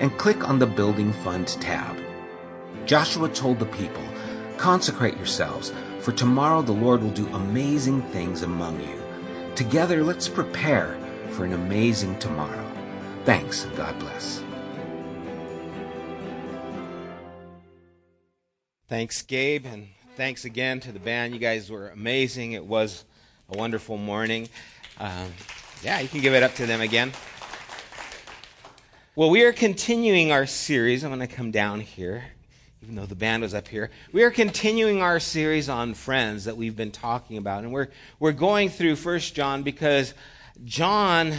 and 0.00 0.16
click 0.18 0.48
on 0.48 0.58
the 0.58 0.66
Building 0.66 1.12
Fund 1.12 1.48
tab. 1.60 1.96
Joshua 2.86 3.28
told 3.28 3.58
the 3.58 3.66
people, 3.66 4.02
Consecrate 4.56 5.16
yourselves, 5.16 5.72
for 6.00 6.12
tomorrow 6.12 6.62
the 6.62 6.72
Lord 6.72 7.02
will 7.02 7.10
do 7.10 7.26
amazing 7.34 8.02
things 8.10 8.42
among 8.42 8.80
you. 8.80 9.02
Together, 9.54 10.02
let's 10.02 10.28
prepare 10.28 10.98
for 11.30 11.44
an 11.44 11.52
amazing 11.52 12.18
tomorrow. 12.18 12.64
Thanks, 13.24 13.64
and 13.64 13.76
God 13.76 13.98
bless. 13.98 14.42
Thanks, 18.88 19.22
Gabe, 19.22 19.64
and 19.66 19.88
thanks 20.16 20.44
again 20.44 20.80
to 20.80 20.92
the 20.92 20.98
band. 20.98 21.32
You 21.32 21.40
guys 21.40 21.70
were 21.70 21.88
amazing. 21.88 22.52
It 22.52 22.64
was 22.64 23.04
a 23.48 23.56
wonderful 23.56 23.96
morning. 23.96 24.48
Um, 24.98 25.32
yeah, 25.82 26.00
you 26.00 26.08
can 26.08 26.20
give 26.20 26.34
it 26.34 26.42
up 26.42 26.54
to 26.56 26.66
them 26.66 26.80
again. 26.80 27.12
Well, 29.14 29.28
we 29.28 29.42
are 29.42 29.52
continuing 29.52 30.32
our 30.32 30.46
series. 30.46 31.04
I'm 31.04 31.10
going 31.10 31.20
to 31.20 31.26
come 31.26 31.50
down 31.50 31.80
here, 31.80 32.24
even 32.82 32.94
though 32.94 33.04
the 33.04 33.14
band 33.14 33.42
was 33.42 33.52
up 33.52 33.68
here. 33.68 33.90
We 34.10 34.22
are 34.22 34.30
continuing 34.30 35.02
our 35.02 35.20
series 35.20 35.68
on 35.68 35.92
friends 35.92 36.46
that 36.46 36.56
we've 36.56 36.74
been 36.74 36.92
talking 36.92 37.36
about. 37.36 37.62
And 37.62 37.74
we're, 37.74 37.88
we're 38.18 38.32
going 38.32 38.70
through 38.70 38.96
First 38.96 39.34
John 39.34 39.64
because 39.64 40.14
John 40.64 41.34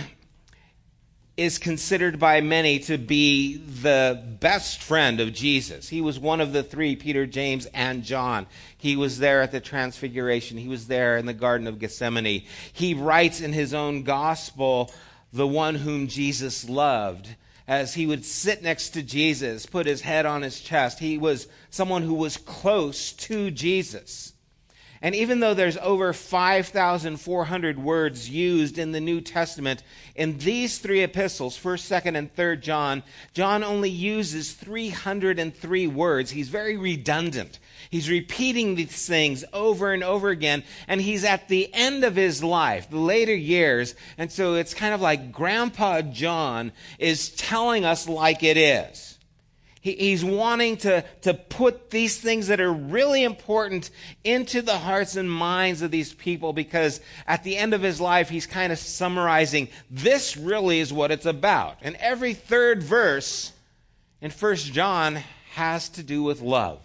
is 1.36 1.58
considered 1.58 2.20
by 2.20 2.42
many 2.42 2.78
to 2.78 3.00
be 3.00 3.58
the 3.58 4.24
best 4.40 4.84
friend 4.84 5.20
of 5.20 5.34
Jesus. 5.34 5.90
He 5.90 6.00
was 6.00 6.20
one 6.20 6.42
of 6.42 6.54
the 6.54 6.62
three, 6.62 6.96
Peter, 6.96 7.26
James, 7.26 7.66
and 7.74 8.04
John. 8.04 8.46
He 8.78 8.96
was 8.96 9.18
there 9.18 9.42
at 9.42 9.52
the 9.52 9.60
Transfiguration. 9.60 10.60
He 10.60 10.68
was 10.68 10.86
there 10.86 11.18
in 11.18 11.26
the 11.26 11.34
Garden 11.34 11.66
of 11.66 11.80
Gethsemane. 11.80 12.44
He 12.72 12.94
writes 12.94 13.42
in 13.42 13.52
his 13.52 13.74
own 13.74 14.04
gospel, 14.04 14.94
the 15.32 15.48
one 15.48 15.74
whom 15.74 16.08
Jesus 16.08 16.70
loved 16.70 17.36
as 17.68 17.94
he 17.94 18.06
would 18.06 18.26
sit 18.26 18.62
next 18.62 18.90
to 18.90 19.02
Jesus, 19.02 19.66
put 19.66 19.86
his 19.86 20.02
head 20.02 20.26
on 20.26 20.42
his 20.42 20.60
chest. 20.60 21.00
He 21.00 21.18
was 21.18 21.48
someone 21.70 22.04
who 22.04 22.14
was 22.14 22.38
close 22.38 23.14
to 23.14 23.52
Jesus. 23.52 24.33
And 25.04 25.14
even 25.16 25.42
though 25.42 25.54
there's 25.54 25.76
over 25.80 26.14
5,400 26.14 27.78
words 27.78 28.30
used 28.30 28.78
in 28.78 28.94
the 28.94 29.02
New 29.02 29.20
Testament, 29.20 29.84
in 30.16 30.38
these 30.38 30.78
three 30.78 31.04
epistles, 31.04 31.60
1st, 31.60 32.02
2nd, 32.04 32.18
and 32.18 32.34
3rd 32.34 32.62
John, 32.62 33.04
John 33.34 33.66
only 33.66 33.90
uses 33.90 34.54
303 34.54 35.88
words. 35.88 36.32
He's 36.32 36.48
very 36.48 36.78
redundant. 36.78 37.60
He's 37.90 38.10
repeating 38.10 38.76
these 38.76 39.06
things 39.06 39.44
over 39.52 39.92
and 39.92 40.06
over 40.06 40.30
again, 40.30 40.64
and 40.88 41.02
he's 41.02 41.26
at 41.26 41.50
the 41.50 41.70
end 41.74 42.06
of 42.06 42.16
his 42.16 42.42
life, 42.42 42.90
the 42.90 42.98
later 42.98 43.36
years, 43.36 43.96
and 44.18 44.32
so 44.32 44.56
it's 44.56 44.74
kind 44.74 44.94
of 44.94 45.02
like 45.02 45.34
Grandpa 45.34 46.02
John 46.02 46.72
is 46.98 47.28
telling 47.32 47.84
us 47.84 48.08
like 48.08 48.42
it 48.42 48.56
is. 48.56 49.13
He's 49.84 50.24
wanting 50.24 50.78
to, 50.78 51.04
to 51.22 51.34
put 51.34 51.90
these 51.90 52.20
things 52.20 52.48
that 52.48 52.62
are 52.62 52.72
really 52.72 53.24
important 53.24 53.92
into 54.24 54.62
the 54.62 54.78
hearts 54.78 55.18
and 55.18 55.30
minds 55.30 55.82
of 55.82 55.92
these 55.92 56.14
people 56.14 56.54
because 56.54 57.02
at 57.28 57.44
the 57.44 57.58
end 57.58 57.74
of 57.74 57.82
his 57.82 58.00
life, 58.00 58.30
he's 58.30 58.48
kind 58.48 58.72
of 58.72 58.80
summarizing 58.80 59.68
this 59.92 60.38
really 60.38 60.80
is 60.80 60.94
what 60.94 61.12
it's 61.12 61.26
about. 61.26 61.78
And 61.82 61.96
every 61.98 62.34
third 62.34 62.82
verse 62.82 63.52
in 64.22 64.32
First 64.32 64.72
John 64.72 65.20
has 65.52 65.90
to 65.90 66.04
do 66.04 66.24
with 66.24 66.42
love 66.42 66.80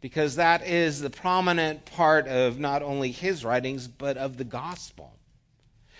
because 0.00 0.36
that 0.36 0.66
is 0.66 1.00
the 1.00 1.10
prominent 1.10 1.84
part 1.84 2.26
of 2.26 2.58
not 2.58 2.82
only 2.82 3.12
his 3.12 3.44
writings, 3.44 3.86
but 3.86 4.16
of 4.16 4.38
the 4.38 4.44
gospel. 4.44 5.12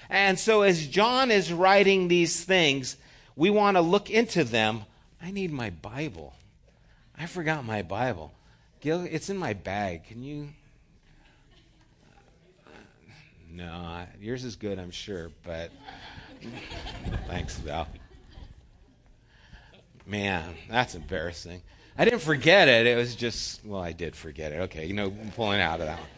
And 0.08 0.38
so, 0.38 0.62
as 0.62 0.86
John 0.86 1.30
is 1.30 1.52
writing 1.52 2.08
these 2.08 2.42
things, 2.42 2.96
we 3.36 3.50
want 3.50 3.76
to 3.76 3.82
look 3.82 4.10
into 4.10 4.42
them. 4.42 4.84
I 5.22 5.30
need 5.30 5.52
my 5.52 5.70
Bible. 5.70 6.34
I 7.18 7.26
forgot 7.26 7.64
my 7.64 7.82
Bible. 7.82 8.32
Gil, 8.80 9.06
it's 9.10 9.28
in 9.28 9.36
my 9.36 9.52
bag. 9.52 10.04
Can 10.04 10.22
you? 10.22 10.48
No, 13.52 14.06
yours 14.20 14.44
is 14.44 14.56
good, 14.56 14.78
I'm 14.78 14.90
sure, 14.90 15.30
but 15.44 15.70
thanks, 17.26 17.58
Val. 17.58 17.88
Man, 20.06 20.54
that's 20.68 20.94
embarrassing. 20.94 21.62
I 21.98 22.04
didn't 22.04 22.22
forget 22.22 22.68
it. 22.68 22.86
It 22.86 22.96
was 22.96 23.14
just, 23.14 23.64
well, 23.64 23.82
I 23.82 23.92
did 23.92 24.16
forget 24.16 24.52
it. 24.52 24.60
Okay, 24.62 24.86
you 24.86 24.94
know, 24.94 25.06
I'm 25.06 25.32
pulling 25.32 25.60
out 25.60 25.80
of 25.80 25.86
that 25.86 25.98
one. 25.98 26.08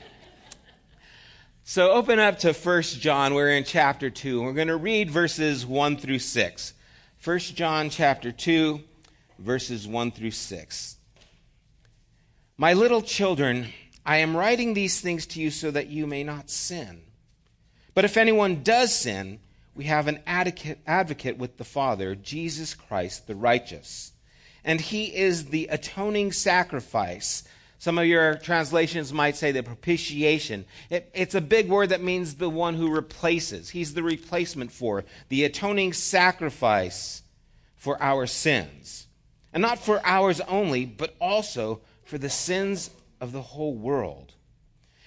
So 1.65 1.93
open 1.93 2.19
up 2.19 2.39
to 2.41 2.53
1 2.53 2.83
John. 2.83 3.35
We're 3.35 3.51
in 3.51 3.65
chapter 3.65 4.11
2. 4.11 4.43
We're 4.43 4.53
going 4.53 4.69
to 4.69 4.77
read 4.77 5.11
verses 5.11 5.65
1 5.65 5.97
through 5.97 6.19
6. 6.19 6.75
1 7.25 7.39
John 7.39 7.89
chapter 7.89 8.33
2, 8.33 8.81
verses 9.39 9.87
1 9.87 10.13
through 10.13 10.31
6. 10.31 10.97
My 12.57 12.73
little 12.73 13.03
children, 13.03 13.69
I 14.05 14.19
am 14.19 14.37
writing 14.37 14.75
these 14.75 15.01
things 15.01 15.27
to 15.27 15.41
you 15.41 15.51
so 15.51 15.71
that 15.71 15.89
you 15.89 16.07
may 16.07 16.23
not 16.23 16.51
sin. 16.51 17.03
But 17.95 18.05
if 18.05 18.17
anyone 18.17 18.63
does 18.63 18.95
sin, 18.95 19.41
we 19.75 19.85
have 19.85 20.07
an 20.07 20.21
advocate 20.27 21.39
with 21.39 21.57
the 21.57 21.65
Father, 21.65 22.15
Jesus 22.15 22.75
Christ 22.75 23.27
the 23.27 23.35
righteous 23.35 24.13
and 24.65 24.81
he 24.81 25.15
is 25.15 25.47
the 25.47 25.69
atoning 25.69 26.33
sacrifice. 26.33 27.45
Some 27.79 27.99
of 27.99 28.07
your 28.07 28.37
translations 28.37 29.13
might 29.13 29.37
say 29.37 29.51
the 29.51 29.63
propitiation. 29.63 30.65
It, 30.89 31.11
it's 31.15 31.35
a 31.35 31.41
big 31.41 31.69
word 31.69 31.89
that 31.89 32.03
means 32.03 32.35
the 32.35 32.51
one 32.51 32.75
who 32.75 32.95
replaces. 32.95 33.71
He's 33.71 33.95
the 33.95 34.03
replacement 34.03 34.71
for 34.71 35.05
the 35.29 35.45
atoning 35.45 35.93
sacrifice 35.95 37.23
for 37.77 38.01
our 38.01 38.27
sins. 38.27 39.09
And 39.53 39.61
not 39.61 39.79
for 39.79 40.01
ours 40.05 40.41
only, 40.43 40.87
but 40.87 41.15
also 41.21 41.81
for 42.05 42.19
the 42.19 42.31
sins 42.31 42.91
of 43.21 43.33
the 43.33 43.43
whole 43.43 43.75
world. 43.75 44.33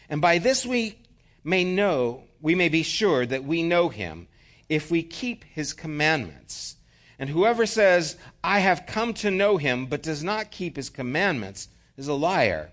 And 0.09 0.21
by 0.21 0.37
this 0.37 0.65
we 0.65 0.97
may 1.43 1.63
know, 1.63 2.23
we 2.41 2.55
may 2.55 2.69
be 2.69 2.83
sure 2.83 3.25
that 3.25 3.43
we 3.43 3.63
know 3.63 3.89
him 3.89 4.27
if 4.69 4.91
we 4.91 5.03
keep 5.03 5.43
his 5.43 5.73
commandments. 5.73 6.75
And 7.17 7.29
whoever 7.29 7.65
says, 7.65 8.17
I 8.43 8.59
have 8.59 8.85
come 8.85 9.13
to 9.15 9.31
know 9.31 9.57
him, 9.57 9.85
but 9.85 10.03
does 10.03 10.23
not 10.23 10.51
keep 10.51 10.75
his 10.75 10.89
commandments, 10.89 11.69
is 11.97 12.07
a 12.07 12.13
liar. 12.13 12.71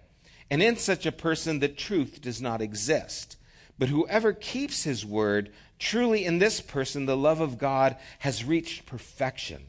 And 0.50 0.62
in 0.62 0.76
such 0.76 1.06
a 1.06 1.12
person, 1.12 1.60
the 1.60 1.68
truth 1.68 2.20
does 2.20 2.42
not 2.42 2.60
exist. 2.60 3.36
But 3.78 3.88
whoever 3.88 4.32
keeps 4.32 4.84
his 4.84 5.06
word, 5.06 5.50
truly 5.78 6.24
in 6.24 6.38
this 6.38 6.60
person, 6.60 7.06
the 7.06 7.16
love 7.16 7.40
of 7.40 7.58
God 7.58 7.96
has 8.20 8.44
reached 8.44 8.84
perfection. 8.84 9.62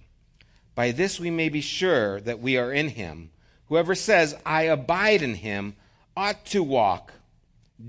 By 0.75 0.91
this 0.91 1.19
we 1.19 1.29
may 1.29 1.49
be 1.49 1.61
sure 1.61 2.19
that 2.21 2.39
we 2.39 2.57
are 2.57 2.71
in 2.71 2.89
him. 2.89 3.31
Whoever 3.67 3.95
says, 3.95 4.35
I 4.45 4.63
abide 4.63 5.21
in 5.21 5.35
him, 5.35 5.75
ought 6.15 6.45
to 6.47 6.63
walk 6.63 7.13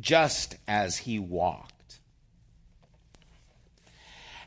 just 0.01 0.57
as 0.67 0.99
he 0.99 1.19
walked. 1.19 1.99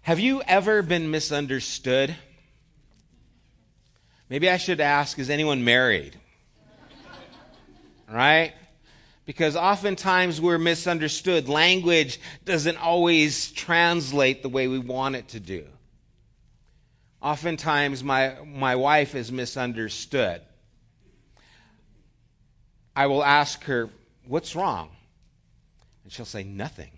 Have 0.04 0.20
you 0.20 0.42
ever 0.48 0.82
been 0.82 1.12
misunderstood? 1.12 2.16
Maybe 4.30 4.50
I 4.50 4.58
should 4.58 4.80
ask 4.80 5.20
is 5.20 5.30
anyone 5.30 5.64
married? 5.64 6.18
right? 8.10 8.54
Because 9.26 9.58
oftentimes 9.58 10.40
we're 10.40 10.58
misunderstood. 10.58 11.50
Language 11.50 12.20
doesn't 12.46 12.78
always 12.78 13.52
translate 13.52 14.42
the 14.42 14.50
way 14.50 14.68
we 14.68 14.80
want 14.80 15.16
it 15.16 15.28
to 15.30 15.40
do. 15.40 15.66
Oftentimes, 17.22 18.04
my, 18.04 18.36
my 18.46 18.76
wife 18.76 19.16
is 19.16 19.32
misunderstood. 19.32 20.42
I 22.96 23.08
will 23.08 23.24
ask 23.24 23.64
her, 23.66 23.90
What's 24.28 24.56
wrong? 24.56 24.90
And 26.04 26.12
she'll 26.12 26.26
say, 26.26 26.44
Nothing. 26.44 26.92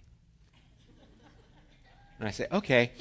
And 2.20 2.28
I 2.28 2.32
say, 2.32 2.48
Okay. 2.52 2.92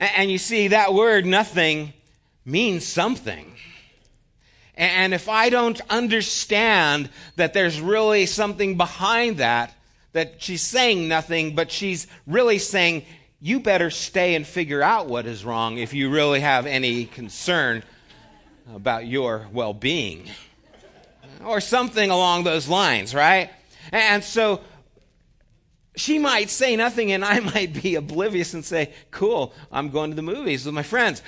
and, 0.00 0.10
and 0.16 0.30
you 0.30 0.38
see, 0.38 0.68
that 0.68 0.94
word, 0.94 1.26
nothing, 1.26 1.92
means 2.44 2.84
something. 2.86 3.54
And 4.74 5.12
if 5.12 5.28
I 5.28 5.48
don't 5.50 5.80
understand 5.90 7.10
that 7.36 7.52
there's 7.52 7.80
really 7.80 8.26
something 8.26 8.76
behind 8.76 9.38
that, 9.38 9.74
that 10.12 10.40
she's 10.40 10.62
saying 10.62 11.08
nothing, 11.08 11.54
but 11.56 11.70
she's 11.72 12.06
really 12.26 12.58
saying, 12.58 13.04
you 13.40 13.60
better 13.60 13.90
stay 13.90 14.34
and 14.34 14.46
figure 14.46 14.82
out 14.82 15.06
what 15.06 15.26
is 15.26 15.44
wrong 15.44 15.78
if 15.78 15.94
you 15.94 16.10
really 16.10 16.40
have 16.40 16.66
any 16.66 17.04
concern 17.04 17.82
about 18.74 19.06
your 19.06 19.46
well 19.52 19.74
being. 19.74 20.28
Or 21.44 21.60
something 21.60 22.10
along 22.10 22.44
those 22.44 22.68
lines, 22.68 23.14
right? 23.14 23.50
And 23.92 24.24
so 24.24 24.60
she 25.94 26.18
might 26.18 26.50
say 26.50 26.76
nothing 26.76 27.12
and 27.12 27.24
I 27.24 27.40
might 27.54 27.80
be 27.80 27.94
oblivious 27.94 28.54
and 28.54 28.64
say, 28.64 28.92
Cool, 29.10 29.54
I'm 29.70 29.90
going 29.90 30.10
to 30.10 30.16
the 30.16 30.22
movies 30.22 30.66
with 30.66 30.74
my 30.74 30.82
friends. 30.82 31.22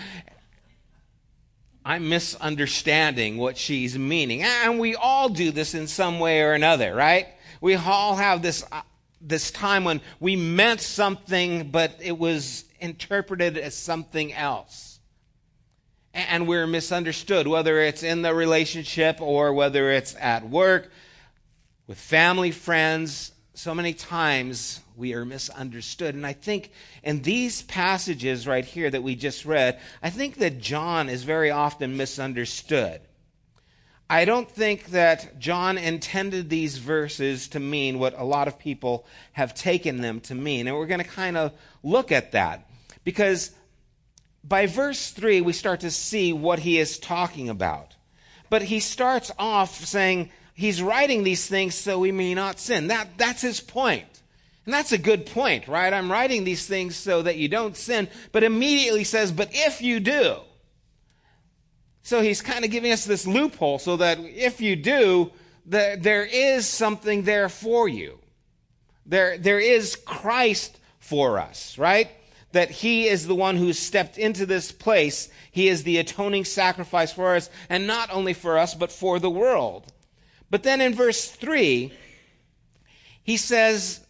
I'm 1.85 2.09
misunderstanding 2.09 3.39
what 3.39 3.57
she's 3.57 3.99
meaning. 3.99 4.43
And 4.43 4.79
we 4.79 4.95
all 4.95 5.29
do 5.29 5.51
this 5.51 5.75
in 5.75 5.87
some 5.87 6.21
way 6.21 6.43
or 6.43 6.53
another, 6.53 6.95
right? 6.95 7.29
We 7.61 7.75
all 7.75 8.17
have 8.17 8.43
this, 8.43 8.65
uh, 8.71 8.83
this 9.21 9.51
time 9.51 9.85
when 9.85 10.01
we 10.19 10.37
meant 10.37 10.81
something, 10.81 11.71
but 11.71 11.97
it 12.01 12.19
was 12.19 12.65
interpreted 12.81 13.59
as 13.59 13.75
something 13.75 14.33
else. 14.33 14.99
And 16.13 16.49
we're 16.49 16.67
misunderstood, 16.67 17.47
whether 17.47 17.81
it's 17.81 18.03
in 18.03 18.23
the 18.23 18.35
relationship 18.35 19.21
or 19.21 19.53
whether 19.53 19.91
it's 19.91 20.17
at 20.17 20.49
work, 20.49 20.91
with 21.87 21.99
family, 21.99 22.51
friends. 22.51 23.33
So 23.55 23.75
many 23.75 23.93
times 23.93 24.81
we 24.97 25.15
are 25.15 25.25
misunderstood. 25.25 26.15
And 26.15 26.27
I 26.27 26.33
think 26.33 26.73
in 27.03 27.23
these 27.23 27.63
passages 27.63 28.47
right 28.47 28.65
here 28.65 28.91
that 28.91 29.03
we 29.03 29.15
just 29.15 29.45
read, 29.45 29.79
I 30.03 30.11
think 30.11 30.37
that 30.37 30.61
John 30.61 31.09
is 31.09 31.25
very 31.25 31.51
often 31.51 31.97
misunderstood. 31.97 33.01
I 34.11 34.25
don't 34.25 34.51
think 34.51 34.87
that 34.87 35.39
John 35.39 35.79
intended 35.79 36.51
these 36.51 36.79
verses 36.79 37.47
to 37.51 37.61
mean 37.61 38.01
what 38.01 38.19
a 38.19 38.25
lot 38.25 38.49
of 38.49 38.59
people 38.59 39.07
have 39.31 39.55
taken 39.55 40.01
them 40.01 40.19
to 40.23 40.35
mean. 40.35 40.67
And 40.67 40.77
we're 40.77 40.89
going 40.89 41.01
to 41.01 41.09
kind 41.09 41.37
of 41.37 41.53
look 41.85 42.11
at 42.11 42.33
that 42.33 42.69
because 43.05 43.53
by 44.43 44.67
verse 44.67 45.12
3, 45.12 45.43
we 45.43 45.53
start 45.53 45.81
to 45.81 45.93
see 45.93 46.33
what 46.33 46.59
he 46.59 46.77
is 46.77 46.99
talking 46.99 47.49
about. 47.49 47.95
But 48.49 48.62
he 48.62 48.81
starts 48.81 49.31
off 49.39 49.85
saying 49.85 50.31
he's 50.55 50.83
writing 50.83 51.23
these 51.23 51.47
things 51.47 51.77
so 51.77 52.01
we 52.01 52.11
may 52.11 52.35
not 52.35 52.59
sin. 52.59 52.89
That, 52.89 53.17
that's 53.17 53.43
his 53.43 53.61
point. 53.61 54.23
And 54.65 54.75
that's 54.75 54.91
a 54.91 54.99
good 54.99 55.25
point, 55.27 55.69
right? 55.69 55.95
I'm 55.95 56.11
writing 56.11 56.43
these 56.43 56.67
things 56.67 56.97
so 56.97 57.23
that 57.23 57.37
you 57.37 57.47
don't 57.47 57.77
sin, 57.77 58.09
but 58.33 58.43
immediately 58.43 59.05
says, 59.05 59.31
but 59.31 59.51
if 59.53 59.81
you 59.81 60.01
do. 60.01 60.41
So 62.02 62.20
he's 62.23 62.43
kind 62.43 62.64
of 62.64 62.70
giving 62.70 62.93
us 62.93 63.05
this 63.05 63.26
loophole 63.26 63.79
so 63.79 63.97
that 63.99 64.19
if 64.20 64.61
you 64.61 64.76
do, 64.76 65.32
the, 65.67 65.99
there 66.00 66.25
is 66.25 66.67
something 66.67 67.23
there 67.23 67.49
for 67.49 67.88
you. 67.88 68.19
There, 69.06 69.38
there 69.38 69.61
is 69.61 69.97
Christ 69.97 70.79
for 70.99 71.38
us, 71.38 71.76
right? 71.79 72.08
That 72.52 72.70
he 72.70 73.06
is 73.06 73.26
the 73.26 73.35
one 73.35 73.56
who 73.56 73.73
stepped 73.73 74.19
into 74.19 74.47
this 74.47 74.73
place. 74.73 75.29
He 75.50 75.69
is 75.69 75.82
the 75.82 75.99
atoning 75.99 76.44
sacrifice 76.44 77.12
for 77.12 77.35
us, 77.35 77.50
and 77.69 77.87
not 77.87 78.11
only 78.12 78.35
for 78.35 78.58
us, 78.58 78.75
but 78.75 78.93
for 78.93 79.19
the 79.19 79.31
world. 79.31 79.93
But 80.50 80.62
then 80.62 80.81
in 80.81 80.94
verse 80.94 81.31
3, 81.31 81.93
he 83.23 83.37
says, 83.37 84.00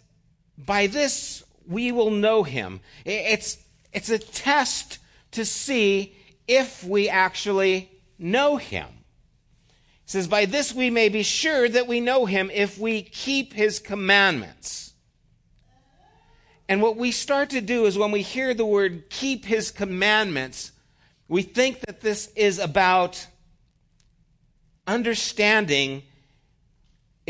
by 0.57 0.87
this 0.87 1.43
we 1.67 1.93
will 1.93 2.11
know 2.11 2.43
him. 2.43 2.81
It's, 3.05 3.59
it's 3.93 4.11
a 4.11 4.19
test 4.19 4.99
to 5.33 5.45
see 5.45 6.15
if 6.51 6.83
we 6.83 7.09
actually 7.09 7.89
know 8.19 8.57
him. 8.57 8.89
It 8.89 10.11
says, 10.11 10.27
By 10.27 10.47
this 10.47 10.75
we 10.75 10.91
may 10.91 11.09
be 11.09 11.23
sure 11.23 11.69
that 11.69 11.87
we 11.87 12.01
know 12.01 12.27
him 12.27 12.51
if 12.53 12.77
we 12.77 13.03
keep 13.03 13.53
his 13.53 13.79
commandments. 13.79 14.93
And 16.69 16.83
what 16.83 16.97
we 16.97 17.13
start 17.13 17.51
to 17.51 17.61
do 17.61 17.87
is 17.87 17.97
when 17.97 18.11
we 18.11 18.23
hear 18.23 18.53
the 18.53 18.67
word 18.67 19.11
keep 19.11 19.45
his 19.45 19.71
commandments, 19.71 20.73
we 21.29 21.43
think 21.43 21.81
that 21.87 22.01
this 22.01 22.33
is 22.35 22.59
about 22.59 23.25
understanding 24.89 26.03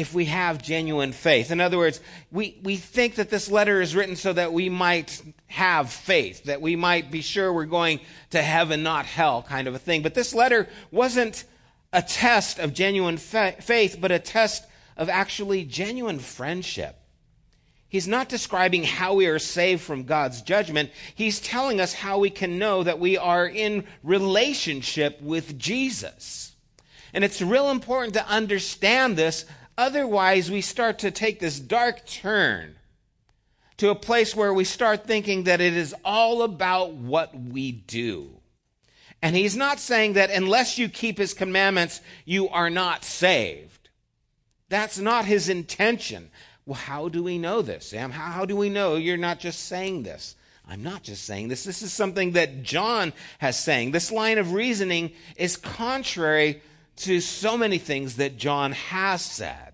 if 0.01 0.15
we 0.15 0.25
have 0.25 0.63
genuine 0.63 1.13
faith. 1.13 1.51
In 1.51 1.61
other 1.61 1.77
words, 1.77 2.01
we, 2.33 2.59
we 2.63 2.77
think 2.77 3.17
that 3.17 3.29
this 3.29 3.51
letter 3.51 3.83
is 3.83 3.95
written 3.95 4.17
so 4.17 4.33
that 4.33 4.53
we 4.53 4.69
might 4.71 5.23
have 5.47 5.91
faith, 5.91 6.45
that 6.45 6.63
we 6.63 6.75
might 6.75 7.11
be 7.11 7.21
sure 7.21 7.53
we're 7.53 7.67
going 7.67 8.01
to 8.31 8.41
heaven, 8.41 8.83
not 8.83 9.05
hell, 9.05 9.43
kind 9.43 9.69
of 9.69 9.75
a 9.75 9.79
thing. 9.79 10.03
But 10.03 10.15
this 10.15 10.35
letter 10.35 10.69
wasn't 10.91 11.45
a 11.93 12.01
test 12.01 12.59
of 12.59 12.73
genuine 12.73 13.19
fa- 13.19 13.57
faith, 13.61 13.99
but 14.01 14.11
a 14.11 14.19
test 14.19 14.65
of 14.97 15.09
actually 15.09 15.65
genuine 15.65 16.19
friendship. 16.19 16.97
He's 17.89 18.09
not 18.09 18.29
describing 18.29 18.85
how 18.85 19.15
we 19.15 19.27
are 19.27 19.39
saved 19.39 19.83
from 19.83 20.05
God's 20.05 20.43
judgment. 20.43 20.91
He's 21.15 21.41
telling 21.41 21.81
us 21.81 21.93
how 21.93 22.19
we 22.19 22.31
can 22.31 22.59
know 22.59 22.85
that 22.85 23.01
we 23.01 23.19
are 23.19 23.47
in 23.47 23.85
relationship 24.03 25.21
with 25.21 25.59
Jesus. 25.59 26.55
And 27.13 27.25
it's 27.25 27.43
real 27.43 27.71
important 27.71 28.15
to 28.15 28.27
understand 28.29 29.17
this 29.17 29.45
Otherwise, 29.81 30.51
we 30.51 30.61
start 30.61 30.99
to 30.99 31.11
take 31.11 31.41
this 31.41 31.59
dark 31.59 32.05
turn 32.05 32.77
to 33.79 33.89
a 33.89 33.95
place 33.95 34.37
where 34.37 34.53
we 34.53 34.63
start 34.63 35.07
thinking 35.07 35.45
that 35.45 35.63
it 35.63 35.75
is 35.75 35.95
all 36.05 36.43
about 36.43 36.93
what 36.93 37.35
we 37.35 37.73
do. 37.73 38.29
And 39.23 39.35
he's 39.35 39.57
not 39.57 39.81
saying 39.81 40.13
that 40.13 40.31
unless 40.31 40.77
you 40.77 40.91
keep 40.91 41.17
his 41.17 41.33
commandments, 41.33 42.03
you 42.27 42.51
are 42.51 42.69
not 42.69 43.07
saved. 43.07 43.89
That's 44.69 44.99
not 44.99 45.25
his 45.25 45.49
intention. 45.49 46.31
Well, 46.67 46.75
how 46.75 47.09
do 47.09 47.23
we 47.23 47.39
know 47.39 47.63
this, 47.63 47.87
Sam? 47.89 48.11
How, 48.11 48.33
how 48.33 48.45
do 48.45 48.57
we 48.57 48.69
know 48.69 48.97
you're 48.97 49.17
not 49.17 49.41
just 49.41 49.65
saying 49.65 50.03
this? 50.03 50.37
I'm 50.69 50.83
not 50.83 51.05
just 51.05 51.25
saying 51.25 51.49
this. 51.49 51.65
This 51.65 51.81
is 51.81 51.91
something 51.91 52.33
that 52.33 52.63
John 52.63 53.15
has 53.39 53.59
saying. 53.59 53.93
This 53.93 54.13
line 54.13 54.37
of 54.37 54.53
reasoning 54.53 55.13
is 55.37 55.57
contrary 55.57 56.61
to 56.97 57.23
so 57.23 57.57
many 57.57 57.79
things 57.79 58.17
that 58.17 58.37
John 58.37 58.73
has 58.73 59.25
said. 59.25 59.70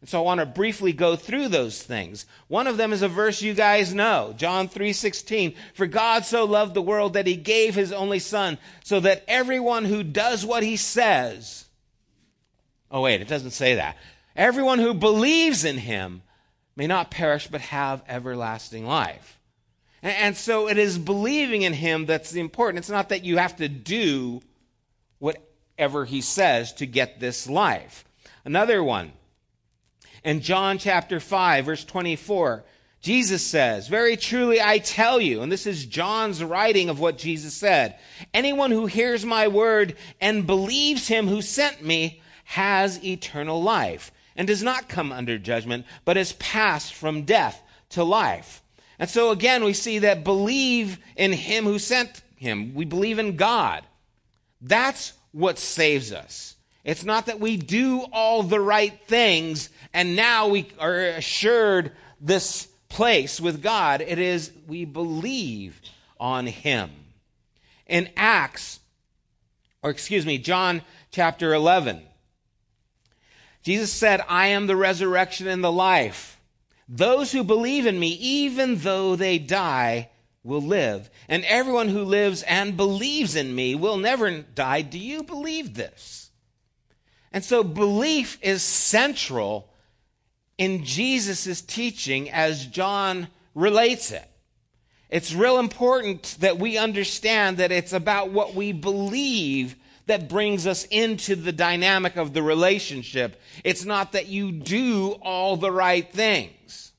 And 0.00 0.08
so 0.08 0.18
I 0.18 0.24
want 0.24 0.40
to 0.40 0.46
briefly 0.46 0.92
go 0.92 1.14
through 1.14 1.48
those 1.48 1.82
things. 1.82 2.24
One 2.48 2.66
of 2.66 2.76
them 2.78 2.92
is 2.92 3.02
a 3.02 3.08
verse 3.08 3.42
you 3.42 3.52
guys 3.52 3.92
know, 3.92 4.34
John 4.36 4.68
3:16. 4.68 5.54
For 5.74 5.86
God 5.86 6.24
so 6.24 6.44
loved 6.44 6.74
the 6.74 6.82
world 6.82 7.12
that 7.12 7.26
he 7.26 7.36
gave 7.36 7.74
his 7.74 7.92
only 7.92 8.18
son 8.18 8.58
so 8.82 9.00
that 9.00 9.24
everyone 9.28 9.84
who 9.84 10.02
does 10.02 10.44
what 10.44 10.62
he 10.62 10.76
says 10.76 11.66
Oh 12.90 13.02
wait, 13.02 13.20
it 13.20 13.28
doesn't 13.28 13.52
say 13.52 13.76
that. 13.76 13.96
Everyone 14.34 14.78
who 14.78 14.94
believes 14.94 15.64
in 15.64 15.78
him 15.78 16.22
may 16.76 16.86
not 16.86 17.10
perish 17.10 17.46
but 17.46 17.60
have 17.60 18.02
everlasting 18.08 18.86
life. 18.86 19.38
And, 20.02 20.34
so 20.34 20.66
it 20.66 20.78
is 20.78 20.96
believing 20.96 21.60
in 21.60 21.74
him 21.74 22.06
that's 22.06 22.34
important. 22.34 22.78
It's 22.78 22.88
not 22.88 23.10
that 23.10 23.22
you 23.22 23.36
have 23.36 23.56
to 23.56 23.68
do 23.68 24.40
whatever 25.18 26.06
he 26.06 26.22
says 26.22 26.72
to 26.74 26.86
get 26.86 27.20
this 27.20 27.46
life. 27.46 28.06
Another 28.46 28.82
one, 28.82 29.12
in 30.24 30.40
John 30.40 30.78
chapter 30.78 31.20
5, 31.20 31.64
verse 31.64 31.84
24, 31.84 32.64
Jesus 33.00 33.44
says, 33.44 33.88
Very 33.88 34.16
truly 34.16 34.60
I 34.60 34.78
tell 34.78 35.20
you, 35.20 35.42
and 35.42 35.50
this 35.50 35.66
is 35.66 35.86
John's 35.86 36.44
writing 36.44 36.88
of 36.88 37.00
what 37.00 37.18
Jesus 37.18 37.54
said 37.54 37.98
anyone 38.34 38.70
who 38.70 38.86
hears 38.86 39.24
my 39.24 39.48
word 39.48 39.96
and 40.20 40.46
believes 40.46 41.08
him 41.08 41.26
who 41.26 41.40
sent 41.40 41.82
me 41.82 42.20
has 42.44 43.02
eternal 43.04 43.62
life 43.62 44.12
and 44.36 44.46
does 44.46 44.62
not 44.62 44.88
come 44.88 45.12
under 45.12 45.38
judgment, 45.38 45.86
but 46.04 46.16
is 46.16 46.32
passed 46.34 46.92
from 46.94 47.22
death 47.22 47.62
to 47.90 48.04
life. 48.04 48.62
And 48.98 49.08
so 49.08 49.30
again, 49.30 49.64
we 49.64 49.72
see 49.72 50.00
that 50.00 50.24
believe 50.24 50.98
in 51.16 51.32
him 51.32 51.64
who 51.64 51.78
sent 51.78 52.22
him. 52.36 52.74
We 52.74 52.84
believe 52.84 53.18
in 53.18 53.36
God. 53.36 53.84
That's 54.60 55.14
what 55.32 55.58
saves 55.58 56.12
us. 56.12 56.56
It's 56.84 57.04
not 57.04 57.26
that 57.26 57.40
we 57.40 57.56
do 57.56 58.00
all 58.12 58.42
the 58.42 58.60
right 58.60 58.98
things 59.06 59.68
and 59.92 60.16
now 60.16 60.48
we 60.48 60.68
are 60.78 61.00
assured 61.00 61.92
this 62.20 62.66
place 62.88 63.40
with 63.40 63.62
God. 63.62 64.00
It 64.00 64.18
is 64.18 64.52
we 64.66 64.84
believe 64.84 65.80
on 66.18 66.46
Him. 66.46 66.90
In 67.86 68.08
Acts 68.16 68.80
Or 69.82 69.90
excuse 69.90 70.26
me, 70.26 70.38
John 70.38 70.82
chapter 71.10 71.54
11. 71.54 72.02
Jesus 73.62 73.92
said, 73.92 74.22
I 74.28 74.48
am 74.48 74.66
the 74.66 74.76
resurrection 74.76 75.46
and 75.46 75.62
the 75.62 75.72
life. 75.72 76.38
Those 76.88 77.32
who 77.32 77.44
believe 77.44 77.86
in 77.86 77.98
me, 77.98 78.08
even 78.08 78.76
though 78.76 79.16
they 79.16 79.38
die, 79.38 80.10
will 80.42 80.62
live. 80.62 81.10
And 81.28 81.44
everyone 81.44 81.88
who 81.88 82.02
lives 82.02 82.42
and 82.42 82.76
believes 82.76 83.36
in 83.36 83.54
me 83.54 83.74
will 83.74 83.96
never 83.96 84.40
die. 84.40 84.82
Do 84.82 84.98
you 84.98 85.22
believe 85.22 85.74
this? 85.74 86.30
And 87.32 87.44
so 87.44 87.62
belief 87.62 88.38
is 88.42 88.62
central 88.62 89.69
in 90.60 90.84
Jesus' 90.84 91.62
teaching 91.62 92.30
as 92.30 92.66
John 92.66 93.28
relates 93.54 94.12
it. 94.12 94.28
It's 95.08 95.32
real 95.32 95.58
important 95.58 96.36
that 96.40 96.58
we 96.58 96.76
understand 96.76 97.56
that 97.56 97.72
it's 97.72 97.94
about 97.94 98.30
what 98.30 98.54
we 98.54 98.72
believe 98.72 99.74
that 100.04 100.28
brings 100.28 100.66
us 100.66 100.84
into 100.90 101.34
the 101.34 101.50
dynamic 101.50 102.16
of 102.16 102.34
the 102.34 102.42
relationship. 102.42 103.40
It's 103.64 103.86
not 103.86 104.12
that 104.12 104.26
you 104.26 104.52
do 104.52 105.12
all 105.22 105.56
the 105.56 105.72
right 105.72 106.12
things. 106.12 106.92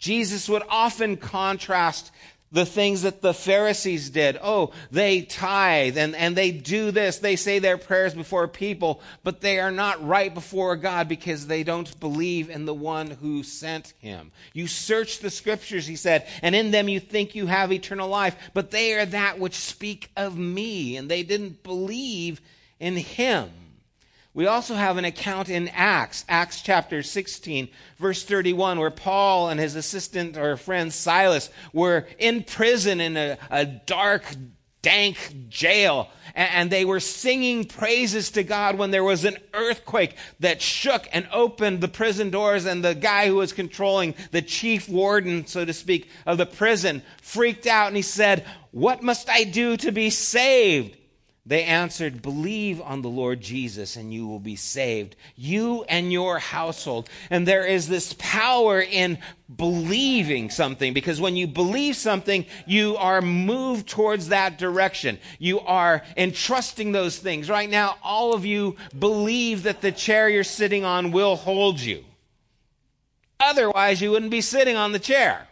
Jesus 0.00 0.48
would 0.48 0.64
often 0.68 1.16
contrast 1.16 2.10
the 2.52 2.66
things 2.66 3.02
that 3.02 3.22
the 3.22 3.32
Pharisees 3.32 4.10
did. 4.10 4.38
Oh, 4.42 4.72
they 4.90 5.22
tithe 5.22 5.96
and, 5.96 6.16
and 6.16 6.34
they 6.34 6.50
do 6.50 6.90
this. 6.90 7.18
They 7.18 7.36
say 7.36 7.60
their 7.60 7.78
prayers 7.78 8.14
before 8.14 8.48
people, 8.48 9.00
but 9.22 9.40
they 9.40 9.60
are 9.60 9.70
not 9.70 10.04
right 10.04 10.32
before 10.32 10.74
God 10.76 11.08
because 11.08 11.46
they 11.46 11.62
don't 11.62 11.98
believe 12.00 12.50
in 12.50 12.64
the 12.64 12.74
one 12.74 13.10
who 13.10 13.44
sent 13.44 13.94
him. 13.98 14.32
You 14.52 14.66
search 14.66 15.20
the 15.20 15.30
scriptures, 15.30 15.86
he 15.86 15.96
said, 15.96 16.26
and 16.42 16.54
in 16.54 16.72
them 16.72 16.88
you 16.88 16.98
think 16.98 17.34
you 17.34 17.46
have 17.46 17.72
eternal 17.72 18.08
life, 18.08 18.36
but 18.52 18.72
they 18.72 18.94
are 18.94 19.06
that 19.06 19.38
which 19.38 19.54
speak 19.54 20.10
of 20.16 20.36
me, 20.36 20.96
and 20.96 21.08
they 21.08 21.22
didn't 21.22 21.62
believe 21.62 22.40
in 22.80 22.96
him. 22.96 23.50
We 24.32 24.46
also 24.46 24.74
have 24.76 24.96
an 24.96 25.04
account 25.04 25.48
in 25.48 25.68
Acts, 25.68 26.24
Acts 26.28 26.62
chapter 26.62 27.02
16, 27.02 27.68
verse 27.98 28.22
31, 28.22 28.78
where 28.78 28.90
Paul 28.90 29.48
and 29.48 29.58
his 29.58 29.74
assistant 29.74 30.36
or 30.36 30.56
friend 30.56 30.92
Silas 30.92 31.50
were 31.72 32.06
in 32.16 32.44
prison 32.44 33.00
in 33.00 33.16
a, 33.16 33.38
a 33.50 33.66
dark, 33.66 34.24
dank 34.82 35.48
jail. 35.48 36.08
And 36.36 36.70
they 36.70 36.84
were 36.84 37.00
singing 37.00 37.64
praises 37.64 38.30
to 38.32 38.44
God 38.44 38.78
when 38.78 38.92
there 38.92 39.02
was 39.02 39.24
an 39.24 39.36
earthquake 39.52 40.16
that 40.38 40.62
shook 40.62 41.08
and 41.12 41.26
opened 41.32 41.80
the 41.80 41.88
prison 41.88 42.30
doors. 42.30 42.66
And 42.66 42.84
the 42.84 42.94
guy 42.94 43.26
who 43.26 43.34
was 43.34 43.52
controlling 43.52 44.14
the 44.30 44.42
chief 44.42 44.88
warden, 44.88 45.46
so 45.46 45.64
to 45.64 45.72
speak, 45.72 46.08
of 46.24 46.38
the 46.38 46.46
prison 46.46 47.02
freaked 47.20 47.66
out 47.66 47.88
and 47.88 47.96
he 47.96 48.02
said, 48.02 48.46
What 48.70 49.02
must 49.02 49.28
I 49.28 49.42
do 49.42 49.76
to 49.78 49.90
be 49.90 50.08
saved? 50.08 50.96
They 51.46 51.64
answered, 51.64 52.20
Believe 52.20 52.80
on 52.82 53.00
the 53.00 53.08
Lord 53.08 53.40
Jesus 53.40 53.96
and 53.96 54.12
you 54.12 54.26
will 54.26 54.38
be 54.38 54.56
saved, 54.56 55.16
you 55.36 55.84
and 55.84 56.12
your 56.12 56.38
household. 56.38 57.08
And 57.30 57.48
there 57.48 57.64
is 57.64 57.88
this 57.88 58.14
power 58.18 58.80
in 58.80 59.18
believing 59.56 60.50
something 60.50 60.92
because 60.92 61.20
when 61.20 61.36
you 61.36 61.46
believe 61.46 61.96
something, 61.96 62.44
you 62.66 62.96
are 62.98 63.22
moved 63.22 63.88
towards 63.88 64.28
that 64.28 64.58
direction. 64.58 65.18
You 65.38 65.60
are 65.60 66.02
entrusting 66.16 66.92
those 66.92 67.18
things. 67.18 67.48
Right 67.48 67.70
now, 67.70 67.96
all 68.02 68.34
of 68.34 68.44
you 68.44 68.76
believe 68.96 69.62
that 69.62 69.80
the 69.80 69.92
chair 69.92 70.28
you're 70.28 70.44
sitting 70.44 70.84
on 70.84 71.10
will 71.10 71.36
hold 71.36 71.80
you. 71.80 72.04
Otherwise, 73.40 74.02
you 74.02 74.10
wouldn't 74.10 74.30
be 74.30 74.42
sitting 74.42 74.76
on 74.76 74.92
the 74.92 74.98
chair. 74.98 75.48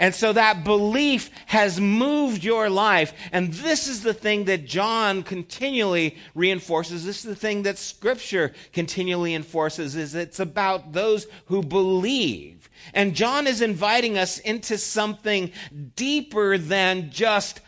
And 0.00 0.14
so 0.14 0.32
that 0.32 0.64
belief 0.64 1.30
has 1.44 1.78
moved 1.78 2.42
your 2.42 2.70
life. 2.70 3.12
And 3.32 3.52
this 3.52 3.86
is 3.86 4.02
the 4.02 4.14
thing 4.14 4.46
that 4.46 4.64
John 4.64 5.22
continually 5.22 6.16
reinforces. 6.34 7.04
This 7.04 7.18
is 7.18 7.24
the 7.24 7.36
thing 7.36 7.64
that 7.64 7.76
scripture 7.76 8.54
continually 8.72 9.34
enforces 9.34 9.96
is 9.96 10.14
it's 10.14 10.40
about 10.40 10.94
those 10.94 11.26
who 11.46 11.62
believe. 11.62 12.70
And 12.94 13.14
John 13.14 13.46
is 13.46 13.60
inviting 13.60 14.16
us 14.16 14.38
into 14.38 14.78
something 14.78 15.52
deeper 15.96 16.56
than 16.56 17.10
just 17.10 17.60